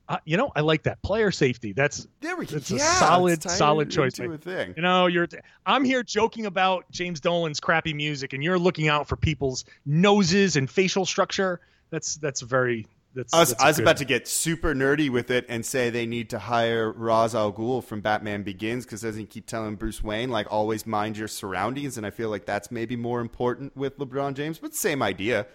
Uh, 0.09 0.19
you 0.25 0.37
know, 0.37 0.53
I 0.55 0.61
like 0.61 0.85
that 0.85 1.03
player 1.03 1.33
safety. 1.33 1.73
That's 1.73 2.07
There 2.21 2.37
we 2.37 2.47
go. 2.47 2.57
It's 2.57 2.71
a 2.71 2.79
solid, 2.79 3.43
solid 3.43 3.91
choice. 3.91 4.19
into 4.19 4.35
a 4.35 4.39
thing. 4.39 4.75
You 4.77 4.83
know, 4.83 5.07
you're. 5.07 5.27
I'm 5.65 5.85
here 5.85 6.05
joking 6.05 6.47
about 6.47 6.85
James 6.93 7.19
Dolan's 7.19 7.59
crappy 7.59 7.93
music, 7.93 8.33
and 8.33 8.43
you're 8.43 8.59
looking 8.59 8.89
out 8.89 9.09
for 9.09 9.17
people's 9.17 9.65
noses 9.85 10.55
and 10.55 10.71
facial 10.71 11.07
structure. 11.07 11.61
That's 11.91 12.17
that's 12.17 12.41
very. 12.41 12.87
That's. 13.17 13.35
I 13.35 13.41
was, 13.41 13.49
that's 13.49 13.63
I 13.65 13.67
was 13.67 13.79
about 13.81 13.97
to 13.97 14.05
get 14.05 14.29
super 14.29 14.77
nerdy 14.77 15.11
with 15.11 15.33
it 15.33 15.45
and 15.49 15.67
say 15.67 15.91
they 15.91 16.07
need 16.07 16.31
to 16.31 16.39
hire 16.39 16.93
Ra's 16.93 17.35
al 17.35 17.53
Ghul 17.53 17.83
from 17.83 18.01
Batman 18.01 18.45
Begins 18.45 18.85
because 18.85 19.01
doesn't 19.03 19.19
he 19.19 19.27
keep 19.27 19.47
telling 19.47 19.75
Bruce 19.75 20.05
Wayne 20.05 20.31
like 20.31 20.47
always 20.53 20.87
mind 20.87 21.19
your 21.19 21.27
surroundings? 21.27 21.97
And 21.97 22.07
I 22.07 22.11
feel 22.11 22.31
like 22.31 22.47
that's 22.47 22.71
maybe 22.71 22.95
more 22.95 23.21
important 23.21 23.77
with 23.77 23.99
LeBron 23.99 24.35
James, 24.35 24.59
but 24.59 24.73
same 24.73 25.03
idea. 25.03 25.49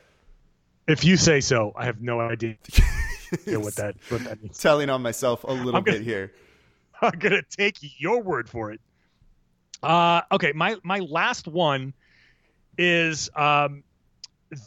If 0.88 1.06
you 1.06 1.18
say 1.18 1.42
so, 1.42 1.74
I 1.76 1.86
have 1.86 2.02
no 2.02 2.20
idea 2.20 2.58
what 3.46 3.76
that 3.76 3.96
what 4.10 4.24
that 4.24 4.42
means. 4.42 4.58
Telling 4.58 4.90
on 4.90 5.02
myself 5.02 5.44
a 5.44 5.52
little 5.52 5.72
gonna- 5.82 5.84
bit 5.84 6.02
here. 6.02 6.34
I'm 7.02 7.18
gonna 7.18 7.42
take 7.50 7.78
your 8.00 8.22
word 8.22 8.50
for 8.50 8.72
it. 8.72 8.80
Uh, 9.82 10.22
okay, 10.32 10.52
my 10.54 10.78
my 10.84 11.00
last 11.00 11.48
one 11.48 11.94
is 12.78 13.30
um, 13.36 13.84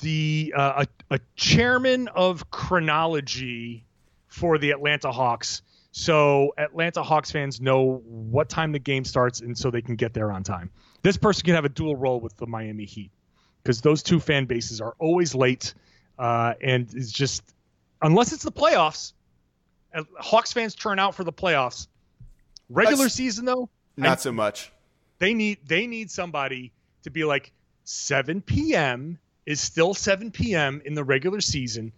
the 0.00 0.52
uh, 0.56 0.84
a, 1.10 1.14
a 1.14 1.20
chairman 1.36 2.08
of 2.08 2.50
chronology 2.50 3.84
for 4.26 4.58
the 4.58 4.70
Atlanta 4.72 5.12
Hawks. 5.12 5.62
So 5.92 6.52
Atlanta 6.58 7.04
Hawks 7.04 7.30
fans 7.30 7.60
know 7.60 8.02
what 8.04 8.48
time 8.48 8.72
the 8.72 8.80
game 8.80 9.04
starts, 9.04 9.40
and 9.40 9.56
so 9.56 9.70
they 9.70 9.82
can 9.82 9.94
get 9.94 10.12
there 10.12 10.32
on 10.32 10.42
time. 10.42 10.70
This 11.02 11.16
person 11.16 11.44
can 11.44 11.54
have 11.54 11.64
a 11.64 11.68
dual 11.68 11.94
role 11.94 12.18
with 12.18 12.36
the 12.36 12.46
Miami 12.46 12.84
Heat 12.84 13.12
because 13.62 13.80
those 13.80 14.02
two 14.02 14.18
fan 14.18 14.46
bases 14.46 14.80
are 14.80 14.94
always 14.98 15.36
late, 15.36 15.74
uh, 16.18 16.54
and 16.60 16.88
it's 16.94 17.10
just 17.12 17.42
unless 18.02 18.32
it's 18.32 18.44
the 18.44 18.52
playoffs. 18.52 19.12
uh, 19.94 20.02
Hawks 20.18 20.52
fans 20.52 20.74
turn 20.74 20.98
out 20.98 21.14
for 21.14 21.24
the 21.24 21.32
playoffs. 21.32 21.86
Regular 22.68 22.96
That's- 22.96 23.14
season 23.14 23.44
though, 23.44 23.68
Not 23.96 24.20
so 24.20 24.32
much. 24.32 24.72
they 25.18 25.34
need 25.34 25.58
they 25.66 25.86
need 25.86 26.10
somebody 26.10 26.72
to 27.02 27.10
be 27.10 27.24
like 27.24 27.52
7 27.84 28.40
p.m. 28.40 29.18
is 29.46 29.60
still 29.60 29.92
7 29.94 30.30
p.m. 30.30 30.80
in 30.84 30.94
the 30.94 31.04
regular 31.04 31.40
season. 31.40 31.92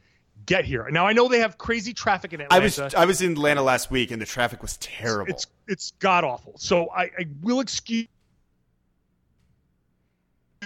Get 0.44 0.64
here 0.64 0.88
now. 0.90 1.06
I 1.06 1.12
know 1.12 1.28
they 1.28 1.38
have 1.40 1.56
crazy 1.58 1.92
traffic 1.94 2.32
in 2.32 2.40
Atlanta. 2.40 2.60
I 2.60 2.64
was 2.64 2.78
I 2.94 3.04
was 3.04 3.22
in 3.22 3.32
Atlanta 3.32 3.62
last 3.62 3.90
week 3.90 4.10
and 4.10 4.20
the 4.20 4.26
traffic 4.26 4.62
was 4.62 4.76
terrible. 4.78 5.32
it's 5.32 5.46
it's 5.66 5.92
god 5.98 6.24
awful. 6.24 6.54
So 6.58 6.88
I, 6.90 7.04
I 7.04 7.26
will 7.42 7.60
excuse 7.60 8.06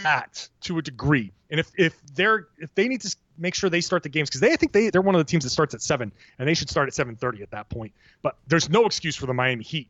that 0.02 0.48
to 0.62 0.78
a 0.78 0.82
degree. 0.82 1.32
And 1.50 1.60
if 1.60 1.70
if 1.76 1.94
they're 2.14 2.48
if 2.58 2.74
they 2.74 2.88
need 2.88 3.00
to 3.02 3.16
make 3.40 3.54
sure 3.54 3.70
they 3.70 3.80
start 3.80 4.02
the 4.02 4.08
games 4.08 4.28
because 4.28 4.40
they 4.40 4.52
I 4.52 4.56
think 4.56 4.72
they 4.72 4.90
they're 4.90 5.02
one 5.02 5.14
of 5.14 5.18
the 5.18 5.30
teams 5.30 5.44
that 5.44 5.50
starts 5.50 5.74
at 5.74 5.82
seven 5.82 6.12
and 6.38 6.48
they 6.48 6.54
should 6.54 6.70
start 6.70 6.86
at 6.88 6.94
seven 6.94 7.16
thirty 7.16 7.42
at 7.42 7.50
that 7.50 7.68
point. 7.68 7.92
But 8.22 8.36
there's 8.46 8.68
no 8.68 8.86
excuse 8.86 9.16
for 9.16 9.26
the 9.26 9.34
Miami 9.34 9.64
Heat 9.64 9.88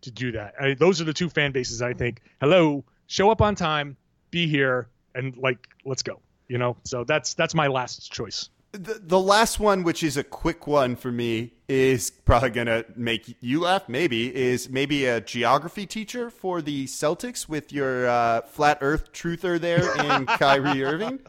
to 0.00 0.10
do 0.10 0.32
that. 0.32 0.54
I, 0.60 0.74
those 0.74 1.00
are 1.00 1.04
the 1.04 1.12
two 1.12 1.28
fan 1.28 1.52
bases 1.52 1.82
I 1.82 1.92
think. 1.92 2.22
Hello, 2.40 2.84
show 3.06 3.30
up 3.30 3.40
on 3.40 3.54
time, 3.54 3.96
be 4.30 4.48
here, 4.48 4.88
and 5.14 5.36
like 5.36 5.68
let's 5.84 6.02
go. 6.02 6.20
You 6.48 6.58
know. 6.58 6.76
So 6.84 7.04
that's 7.04 7.34
that's 7.34 7.54
my 7.54 7.68
last 7.68 8.10
choice. 8.10 8.48
The, 8.72 9.02
the 9.02 9.20
last 9.20 9.60
one, 9.60 9.82
which 9.82 10.02
is 10.02 10.16
a 10.16 10.24
quick 10.24 10.66
one 10.66 10.96
for 10.96 11.12
me, 11.12 11.52
is 11.68 12.08
probably 12.08 12.48
going 12.48 12.68
to 12.68 12.86
make 12.96 13.36
you 13.40 13.60
laugh. 13.60 13.86
Maybe 13.86 14.34
is 14.34 14.70
maybe 14.70 15.04
a 15.04 15.20
geography 15.20 15.84
teacher 15.84 16.30
for 16.30 16.62
the 16.62 16.86
Celtics 16.86 17.46
with 17.46 17.70
your 17.70 18.08
uh, 18.08 18.40
flat 18.42 18.78
Earth 18.80 19.12
truther 19.12 19.60
there 19.60 19.94
and 20.00 20.26
Kyrie 20.38 20.82
Irving. 20.82 21.20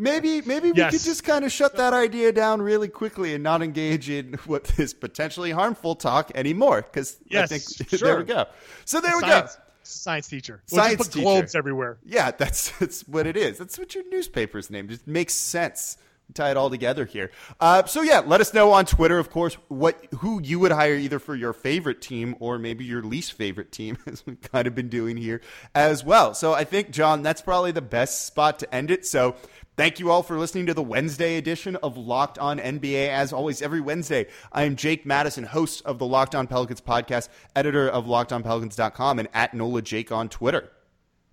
Maybe 0.00 0.40
maybe 0.42 0.70
we 0.70 0.80
could 0.80 0.92
just 0.92 1.24
kind 1.24 1.44
of 1.44 1.50
shut 1.50 1.76
that 1.76 1.92
idea 1.92 2.30
down 2.32 2.62
really 2.62 2.88
quickly 2.88 3.34
and 3.34 3.42
not 3.42 3.62
engage 3.62 4.08
in 4.08 4.34
what 4.46 4.78
is 4.78 4.94
potentially 4.94 5.50
harmful 5.50 5.96
talk 5.96 6.30
anymore. 6.36 6.82
Because 6.82 7.16
Yes, 7.26 7.50
I 7.52 7.58
think 7.58 7.90
there 7.90 7.98
sure. 7.98 8.18
we 8.18 8.24
go. 8.24 8.46
So 8.84 9.00
there 9.00 9.16
we 9.16 9.22
go. 9.22 9.28
science, 9.28 9.58
Science 9.82 10.28
teacher. 10.28 10.62
We'll 10.70 10.82
Science 10.82 10.98
just 10.98 11.10
put 11.10 11.14
teacher. 11.14 11.24
globes 11.24 11.54
everywhere. 11.56 11.98
Yeah, 12.04 12.30
that's 12.30 12.70
that's 12.78 13.08
what 13.08 13.26
it 13.26 13.36
is. 13.36 13.58
That's 13.58 13.76
what 13.78 13.94
your 13.94 14.04
newspaper's 14.08 14.70
name. 14.70 14.88
It 14.90 15.06
makes 15.06 15.34
sense. 15.34 15.96
Tie 16.34 16.50
it 16.50 16.58
all 16.58 16.68
together 16.68 17.06
here. 17.06 17.30
Uh, 17.58 17.86
so 17.86 18.02
yeah, 18.02 18.18
let 18.20 18.42
us 18.42 18.52
know 18.52 18.72
on 18.72 18.84
Twitter, 18.84 19.18
of 19.18 19.30
course, 19.30 19.54
what 19.68 19.96
who 20.18 20.42
you 20.42 20.58
would 20.58 20.72
hire 20.72 20.94
either 20.94 21.18
for 21.18 21.34
your 21.34 21.54
favorite 21.54 22.02
team 22.02 22.36
or 22.38 22.58
maybe 22.58 22.84
your 22.84 23.02
least 23.02 23.32
favorite 23.32 23.72
team, 23.72 23.96
as 24.06 24.26
we've 24.26 24.38
kind 24.42 24.66
of 24.68 24.74
been 24.74 24.90
doing 24.90 25.16
here 25.16 25.40
as 25.74 26.04
well. 26.04 26.34
So 26.34 26.52
I 26.52 26.64
think 26.64 26.90
John, 26.90 27.22
that's 27.22 27.40
probably 27.40 27.72
the 27.72 27.80
best 27.80 28.26
spot 28.26 28.58
to 28.60 28.72
end 28.74 28.90
it. 28.90 29.06
So. 29.06 29.36
Thank 29.78 30.00
you 30.00 30.10
all 30.10 30.24
for 30.24 30.36
listening 30.36 30.66
to 30.66 30.74
the 30.74 30.82
Wednesday 30.82 31.36
edition 31.36 31.76
of 31.76 31.96
Locked 31.96 32.36
On 32.36 32.58
NBA. 32.58 33.10
As 33.10 33.32
always, 33.32 33.62
every 33.62 33.80
Wednesday, 33.80 34.26
I 34.50 34.64
am 34.64 34.74
Jake 34.74 35.06
Madison, 35.06 35.44
host 35.44 35.82
of 35.84 36.00
the 36.00 36.04
Locked 36.04 36.34
On 36.34 36.48
Pelicans 36.48 36.80
podcast, 36.80 37.28
editor 37.54 37.88
of 37.88 38.06
LockedOnPelicans.com, 38.06 39.20
and 39.20 39.28
at 39.32 39.54
Nola 39.54 39.80
Jake 39.80 40.10
on 40.10 40.28
Twitter. 40.28 40.68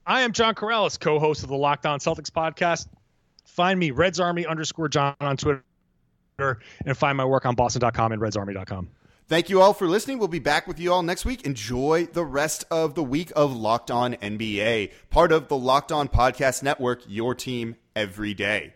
I 0.06 0.22
am 0.22 0.32
John 0.32 0.54
Karalis, 0.54 1.00
co-host 1.00 1.42
of 1.42 1.50
the 1.50 1.58
Locked 1.58 1.88
On 1.88 1.98
Celtics 1.98 2.30
podcast. 2.30 2.88
Find 3.46 3.80
me, 3.80 3.90
Reds 3.90 4.20
Army 4.20 4.46
underscore 4.46 4.90
John 4.90 5.16
on 5.20 5.38
Twitter, 5.38 5.64
and 6.38 6.96
find 6.96 7.18
my 7.18 7.26
work 7.26 7.48
on 7.48 7.56
Boston.com 7.56 8.12
and 8.12 8.22
RedsArmy.com. 8.22 8.90
Thank 9.28 9.50
you 9.50 9.60
all 9.60 9.74
for 9.74 9.88
listening. 9.88 10.20
We'll 10.20 10.28
be 10.28 10.38
back 10.38 10.68
with 10.68 10.80
you 10.80 10.94
all 10.94 11.02
next 11.02 11.26
week. 11.26 11.48
Enjoy 11.48 12.06
the 12.14 12.24
rest 12.24 12.64
of 12.70 12.94
the 12.94 13.04
week 13.04 13.32
of 13.36 13.56
Locked 13.56 13.90
On 13.90 14.14
NBA, 14.14 14.92
part 15.10 15.32
of 15.32 15.48
the 15.48 15.58
Locked 15.58 15.92
On 15.92 16.08
Podcast 16.08 16.62
Network, 16.62 17.02
your 17.08 17.34
team 17.34 17.78
every 17.96 18.34
day. 18.34 18.74